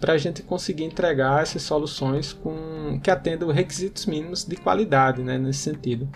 [0.00, 5.38] para a gente conseguir entregar essas soluções com que atendam requisitos mínimos de qualidade, né,
[5.38, 6.08] nesse sentido.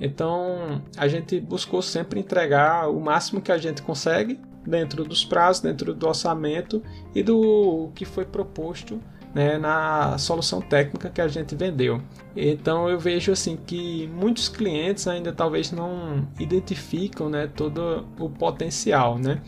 [0.00, 5.62] Então, a gente buscou sempre entregar o máximo que a gente consegue dentro dos prazos,
[5.62, 6.82] dentro do orçamento
[7.14, 9.00] e do que foi proposto
[9.34, 12.00] né, na solução técnica que a gente vendeu.
[12.36, 19.18] Então eu vejo assim que muitos clientes ainda talvez não identificam né, todo o potencial.
[19.18, 19.40] Né?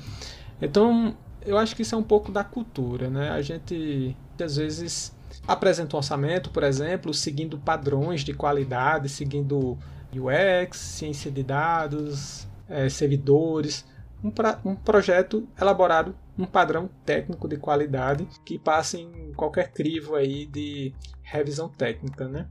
[0.61, 1.15] Então
[1.45, 3.09] eu acho que isso é um pouco da cultura.
[3.09, 3.31] Né?
[3.31, 5.15] A gente às vezes
[5.47, 9.79] apresenta um orçamento, por exemplo, seguindo padrões de qualidade, seguindo
[10.13, 13.85] UX, ciência de dados, é, servidores,
[14.23, 20.17] um, pra, um projeto elaborado um padrão técnico de qualidade que passe em qualquer crivo
[20.17, 20.93] aí de
[21.23, 22.47] revisão técnica, né?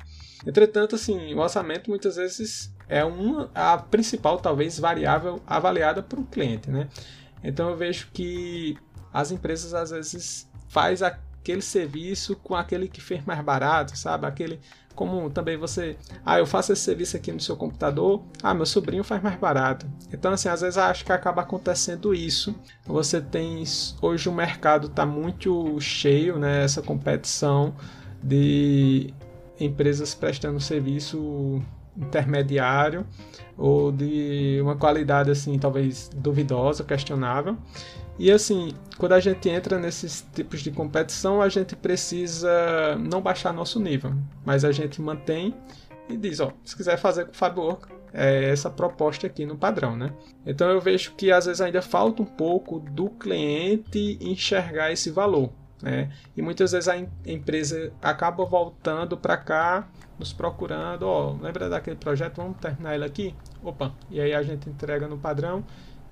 [0.46, 6.24] Entretanto, assim, o orçamento muitas vezes é uma a principal talvez variável avaliada por um
[6.24, 6.88] cliente, né?
[7.44, 8.78] Então eu vejo que
[9.14, 14.26] as empresas às vezes faz aquele serviço com aquele que fez mais barato, sabe?
[14.26, 14.60] Aquele
[14.96, 19.04] como também você, ah, eu faço esse serviço aqui no seu computador, ah, meu sobrinho
[19.04, 19.88] faz mais barato.
[20.12, 22.56] Então, assim, às vezes acho que acaba acontecendo isso.
[22.86, 23.64] Você tem,
[24.02, 27.76] hoje o mercado está muito cheio, né, essa competição
[28.22, 29.14] de
[29.60, 31.62] empresas prestando serviço
[31.98, 33.06] intermediário
[33.58, 37.58] ou de uma qualidade assim talvez duvidosa, questionável.
[38.18, 43.52] E assim, quando a gente entra nesses tipos de competição, a gente precisa não baixar
[43.52, 44.14] nosso nível,
[44.46, 45.56] mas a gente mantém
[46.08, 47.78] e diz, ó, se quiser fazer com o Fábio
[48.14, 50.14] é essa proposta aqui no padrão, né?
[50.46, 55.50] Então eu vejo que às vezes ainda falta um pouco do cliente enxergar esse valor,
[55.82, 56.12] né?
[56.38, 62.38] E muitas vezes a empresa acaba voltando para cá, nos procurando, ó, lembra daquele projeto,
[62.38, 63.36] vamos terminar ele aqui?
[63.64, 65.64] Opa, e aí a gente entrega no padrão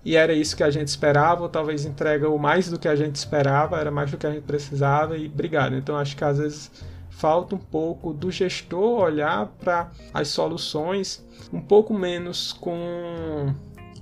[0.04, 2.96] e era isso que a gente esperava, ou talvez entrega o mais do que a
[2.96, 5.76] gente esperava, era mais do que a gente precisava e obrigado.
[5.76, 6.72] Então acho que às vezes
[7.10, 11.24] falta um pouco do gestor olhar para as soluções
[11.54, 13.54] um pouco menos com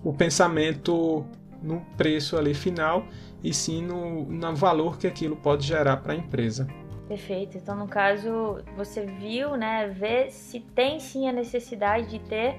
[0.04, 1.26] o pensamento
[1.62, 3.06] no preço ali final
[3.43, 6.68] e sim no, no valor que aquilo pode gerar para a empresa.
[7.10, 7.57] Perfeito.
[7.57, 12.55] Então, no caso, você viu, né, ver se tem sim a necessidade de ter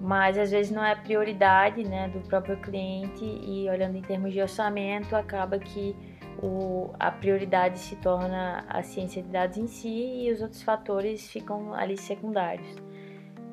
[0.00, 4.40] mas às vezes não é prioridade né, do próprio cliente e olhando em termos de
[4.40, 5.94] orçamento acaba que
[6.42, 11.30] o, a prioridade se torna a ciência de dados em si e os outros fatores
[11.30, 12.74] ficam ali secundários.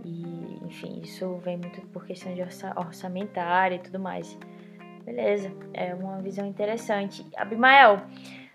[0.06, 4.38] E, enfim, isso vem muito por questão de orça, orçamentária e tudo mais.
[5.04, 7.26] Beleza, é uma visão interessante.
[7.36, 8.02] Abimael,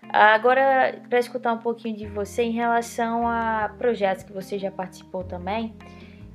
[0.09, 5.23] agora para escutar um pouquinho de você em relação a projetos que você já participou
[5.23, 5.73] também,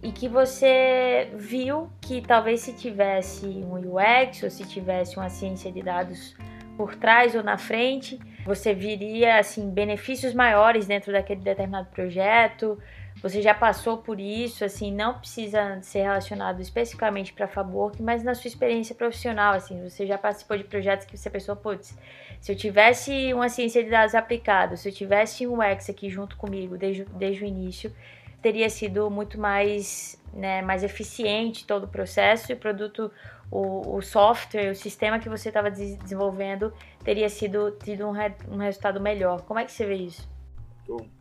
[0.02, 5.72] e que você viu que talvez se tivesse um UX ou se tivesse uma ciência
[5.72, 6.36] de dados
[6.76, 12.78] por trás ou na frente, você viria assim benefícios maiores dentro daquele determinado projeto.
[13.20, 18.22] Você já passou por isso, assim, não precisa ser relacionado especificamente para a Fabork, mas
[18.22, 21.98] na sua experiência profissional, assim, você já participou de projetos que você pensou, putz,
[22.40, 26.36] se eu tivesse uma ciência de dados aplicada, se eu tivesse um UX aqui junto
[26.36, 27.92] comigo desde, desde o início,
[28.40, 33.10] teria sido muito mais, né, mais eficiente todo o processo e o produto,
[33.50, 38.58] o, o software, o sistema que você estava desenvolvendo teria sido tido um, re, um,
[38.58, 39.42] resultado melhor.
[39.42, 40.37] Como é que você vê isso?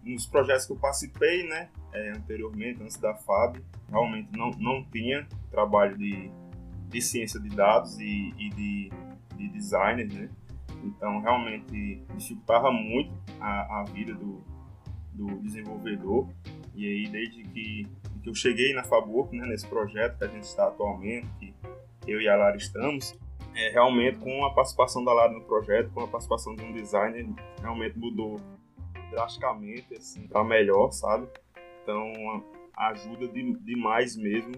[0.03, 3.57] Nos projetos que eu participei, né, é, anteriormente, antes da FAB,
[3.89, 6.31] realmente não, não tinha trabalho de,
[6.89, 8.91] de ciência de dados e, e de,
[9.35, 10.29] de designer, né?
[10.83, 14.41] Então, realmente dificultava muito a, a vida do,
[15.13, 16.29] do desenvolvedor.
[16.75, 17.87] E aí, desde que,
[18.21, 21.53] que eu cheguei na Faburco, né, nesse projeto que a gente está atualmente, que
[22.07, 23.17] eu e a Lara estamos,
[23.55, 27.27] é, realmente com a participação da Lara no projeto, com a participação de um designer,
[27.59, 28.39] realmente mudou
[29.09, 31.27] drasticamente, assim, para melhor, sabe?
[31.83, 32.43] Então,
[32.75, 34.51] ajuda de, demais mesmo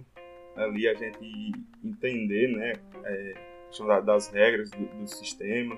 [0.55, 1.51] ali a gente
[1.83, 2.73] entender, né,
[3.05, 5.77] é, das regras do, do sistema,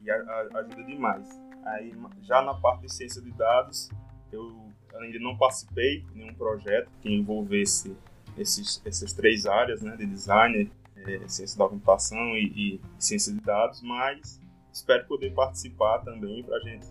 [0.00, 1.28] e a, a, ajuda demais.
[1.64, 1.92] Aí,
[2.22, 3.88] já na parte de ciência de dados,
[4.32, 7.96] eu ainda não participei de nenhum projeto que envolvesse
[8.36, 13.40] esses, essas três áreas, né, de design, é, ciência da computação e, e, ciência de
[13.40, 14.40] dados, mas
[14.72, 16.86] espero poder participar também para a gente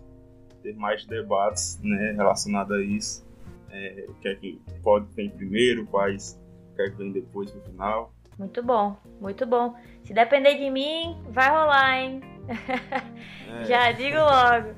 [0.61, 3.27] ter mais debates né, relacionados a isso.
[3.71, 6.39] É, o que é que pode vir primeiro, quais
[6.71, 8.13] o que é que vem depois no final.
[8.37, 9.75] Muito bom, muito bom.
[10.03, 12.21] Se depender de mim, vai rolar, hein?
[13.49, 13.65] É.
[13.65, 14.69] Já digo logo.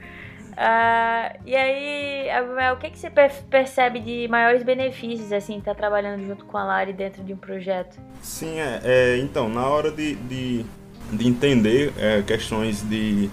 [0.52, 3.10] Uh, e aí, Abimel, o que, que você
[3.50, 7.38] percebe de maiores benefícios, assim, estar tá trabalhando junto com a Lari dentro de um
[7.38, 8.00] projeto?
[8.22, 10.66] Sim, é, é então, na hora de, de,
[11.14, 13.30] de entender é, questões de,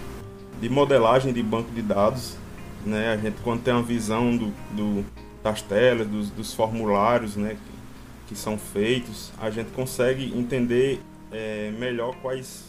[0.61, 2.37] de modelagem de banco de dados,
[2.85, 5.05] né, a gente quando tem uma visão do, do
[5.43, 11.01] das telas, dos, dos formulários, né, que, que, são feitos, a gente consegue entender
[11.31, 12.69] é, melhor quais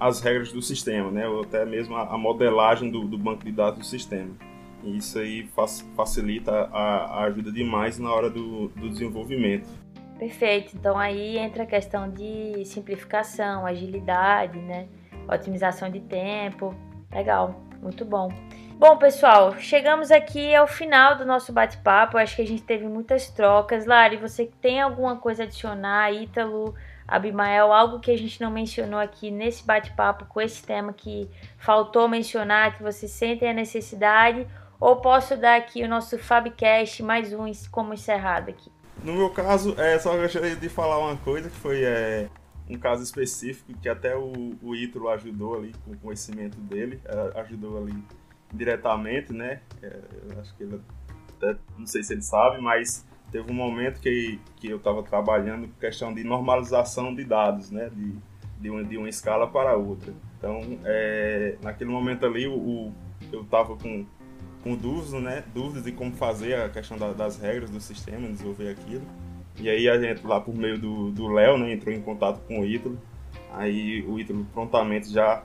[0.00, 1.28] as regras do sistema, né?
[1.28, 4.30] ou até mesmo a, a modelagem do, do, banco de dados do sistema.
[4.82, 5.46] E isso aí
[5.94, 9.68] facilita a, a, ajuda demais na hora do, do desenvolvimento.
[10.18, 10.74] Perfeito.
[10.74, 14.88] Então aí entra a questão de simplificação, agilidade, né?
[15.28, 16.74] otimização de tempo.
[17.12, 18.28] Legal, muito bom.
[18.78, 22.16] Bom, pessoal, chegamos aqui ao final do nosso bate-papo.
[22.16, 23.84] Acho que a gente teve muitas trocas.
[23.84, 26.10] Lari, você tem alguma coisa a adicionar?
[26.14, 26.74] Ítalo,
[27.06, 32.08] Abimael, algo que a gente não mencionou aqui nesse bate-papo com esse tema que faltou
[32.08, 34.46] mencionar, que vocês sentem a necessidade,
[34.80, 38.72] ou posso dar aqui o nosso Fabcast mais um como encerrado aqui?
[39.02, 42.28] No meu caso, é, só gostaria de falar uma coisa que foi é,
[42.70, 47.40] um caso específico que até o, o Ítalo ajudou ali com o conhecimento dele, é,
[47.40, 47.94] ajudou ali
[48.52, 49.60] diretamente, né?
[49.82, 50.00] É,
[50.40, 50.80] acho que ele
[51.36, 55.68] até, não sei se ele sabe, mas teve um momento que, que eu estava trabalhando
[55.68, 57.90] com questão de normalização de dados, né?
[57.90, 58.14] De,
[58.60, 60.12] de, uma, de uma escala para outra.
[60.38, 62.94] Então, é, naquele momento ali, o, o
[63.32, 64.04] eu estava com,
[64.62, 65.44] com dúvidas, né?
[65.54, 69.04] Dúvidas de como fazer a questão da, das regras do sistema, desenvolver aquilo.
[69.58, 72.64] E aí a gente lá por meio do Léo, né, entrou em contato com o
[72.64, 72.98] Ítalo.
[73.52, 75.42] Aí o Ítalo prontamente já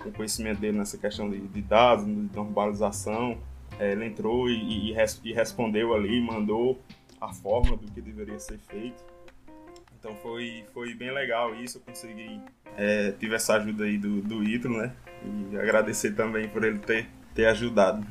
[0.00, 3.38] com conhecimento dele nessa questão de, de dados, de normalização,
[3.78, 6.80] é, ele entrou e, e, e, respondeu ali, mandou
[7.20, 9.04] a forma do que deveria ser feito.
[9.98, 12.40] Então foi, foi bem legal isso, eu consegui,
[12.76, 14.92] é, tive essa ajuda aí do, do Ítalo, né?
[15.24, 18.04] E agradecer também por ele ter, ter ajudado.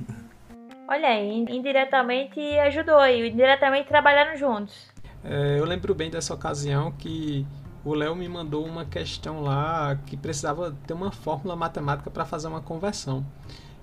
[0.87, 4.90] Olha aí, indiretamente ajudou e indiretamente trabalharam juntos.
[5.23, 7.45] É, eu lembro bem dessa ocasião que
[7.83, 12.47] o Léo me mandou uma questão lá que precisava ter uma fórmula matemática para fazer
[12.47, 13.25] uma conversão.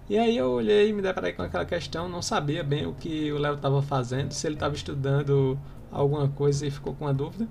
[0.08, 3.30] E aí eu olhei e me deparei com aquela questão, não sabia bem o que
[3.30, 5.58] o Léo estava fazendo, se ele estava estudando
[5.92, 7.46] alguma coisa e ficou com uma dúvida,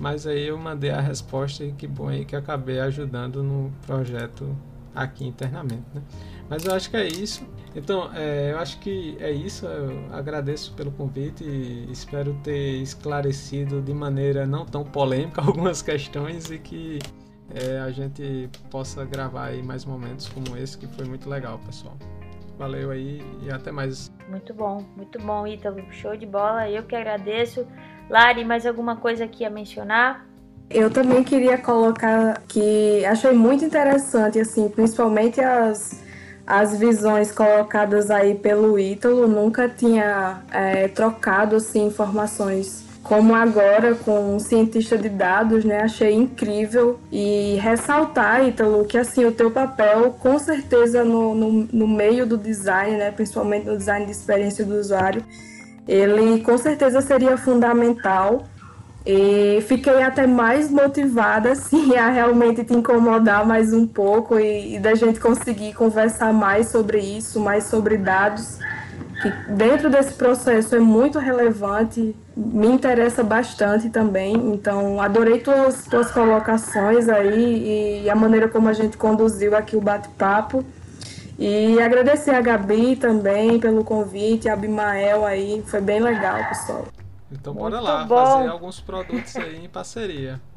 [0.00, 4.56] mas aí eu mandei a resposta e que bom aí que acabei ajudando no projeto
[4.94, 6.02] aqui internamente, né?
[6.48, 7.46] Mas eu acho que é isso.
[7.74, 9.66] Então, é, eu acho que é isso.
[9.66, 16.50] Eu agradeço pelo convite e espero ter esclarecido de maneira não tão polêmica algumas questões
[16.50, 16.98] e que
[17.54, 21.96] é, a gente possa gravar aí mais momentos como esse, que foi muito legal, pessoal.
[22.58, 24.12] Valeu aí e até mais.
[24.28, 25.80] Muito bom, muito bom, Ítalo.
[25.90, 26.68] Show de bola.
[26.68, 27.66] Eu que agradeço.
[28.08, 30.29] Lari, mais alguma coisa aqui a mencionar?
[30.70, 36.00] Eu também queria colocar que achei muito interessante, assim, principalmente as,
[36.46, 39.26] as visões colocadas aí pelo Ítalo.
[39.26, 45.80] Nunca tinha é, trocado assim, informações como agora com um cientista de dados, né?
[45.80, 51.88] Achei incrível e ressaltar, Ítalo, que assim o teu papel, com certeza no, no, no
[51.88, 53.10] meio do design, né?
[53.10, 55.24] Principalmente no design de experiência do usuário,
[55.88, 58.44] ele com certeza seria fundamental.
[59.04, 64.78] E fiquei até mais motivada, assim, a realmente te incomodar mais um pouco e, e
[64.78, 68.58] da gente conseguir conversar mais sobre isso, mais sobre dados
[69.20, 74.34] que dentro desse processo é muito relevante, me interessa bastante também.
[74.34, 79.80] Então, adorei tuas, tuas colocações aí e a maneira como a gente conduziu aqui o
[79.80, 80.64] bate-papo.
[81.38, 86.86] E agradecer a Gabi também pelo convite, a Abimael aí, foi bem legal, pessoal.
[87.30, 88.16] Então bora Muito lá, bom.
[88.16, 90.40] fazer alguns produtos aí em parceria.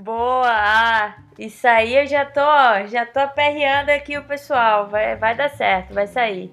[0.00, 1.14] Boa!
[1.38, 2.40] Isso aí eu já tô,
[2.88, 4.88] já tô aperreando aqui o pessoal.
[4.88, 6.50] Vai, vai dar certo, vai sair.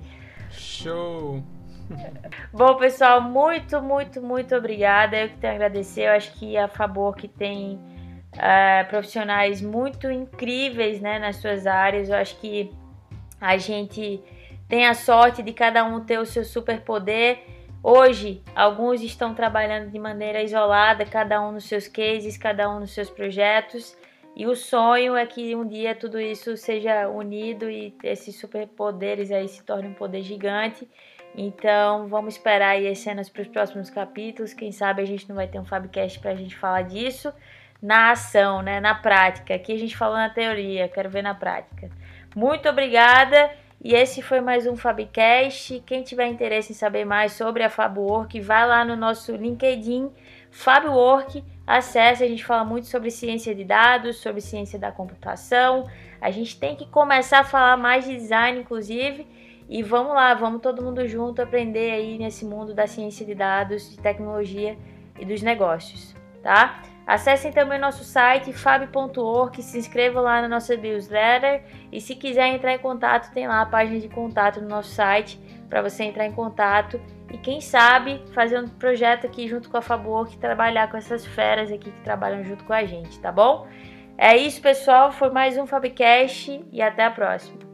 [0.51, 1.41] Show!
[2.51, 5.17] Bom, pessoal, muito, muito, muito obrigada.
[5.17, 6.07] Eu que tenho a agradecer.
[6.07, 7.79] Eu acho que a Favor que tem
[8.35, 12.09] uh, profissionais muito incríveis né, nas suas áreas.
[12.09, 12.71] Eu acho que
[13.39, 14.21] a gente
[14.67, 17.58] tem a sorte de cada um ter o seu superpoder.
[17.81, 22.91] Hoje, alguns estão trabalhando de maneira isolada, cada um nos seus cases, cada um nos
[22.91, 23.97] seus projetos.
[24.35, 29.47] E o sonho é que um dia tudo isso seja unido e esses superpoderes aí
[29.47, 30.87] se tornem um poder gigante.
[31.35, 34.53] Então vamos esperar aí as cenas para os próximos capítulos.
[34.53, 37.33] Quem sabe a gente não vai ter um Fabcast para a gente falar disso
[37.81, 38.79] na ação, né?
[38.79, 39.55] Na prática.
[39.55, 41.89] Aqui a gente falou na teoria, quero ver na prática.
[42.35, 43.51] Muito obrigada.
[43.81, 45.81] E esse foi mais um Fabcast.
[45.85, 50.11] Quem tiver interesse em saber mais sobre a FabWork, vai lá no nosso LinkedIn
[50.51, 55.87] FabWork, acesse, a gente fala muito sobre ciência de dados, sobre ciência da computação.
[56.19, 59.25] A gente tem que começar a falar mais de design, inclusive.
[59.69, 63.91] E vamos lá, vamos todo mundo junto aprender aí nesse mundo da ciência de dados,
[63.91, 64.77] de tecnologia
[65.17, 66.81] e dos negócios, tá?
[67.09, 72.71] Acessem também nosso site fab.org, se inscrevam lá na nossa newsletter e se quiser entrar
[72.71, 76.31] em contato, tem lá a página de contato no nosso site para você entrar em
[76.31, 77.01] contato
[77.31, 81.71] e quem sabe fazer um projeto aqui junto com a Fabwork, trabalhar com essas feras
[81.71, 83.67] aqui que trabalham junto com a gente, tá bom?
[84.15, 87.68] É isso, pessoal, foi mais um Fabcast e até a próxima.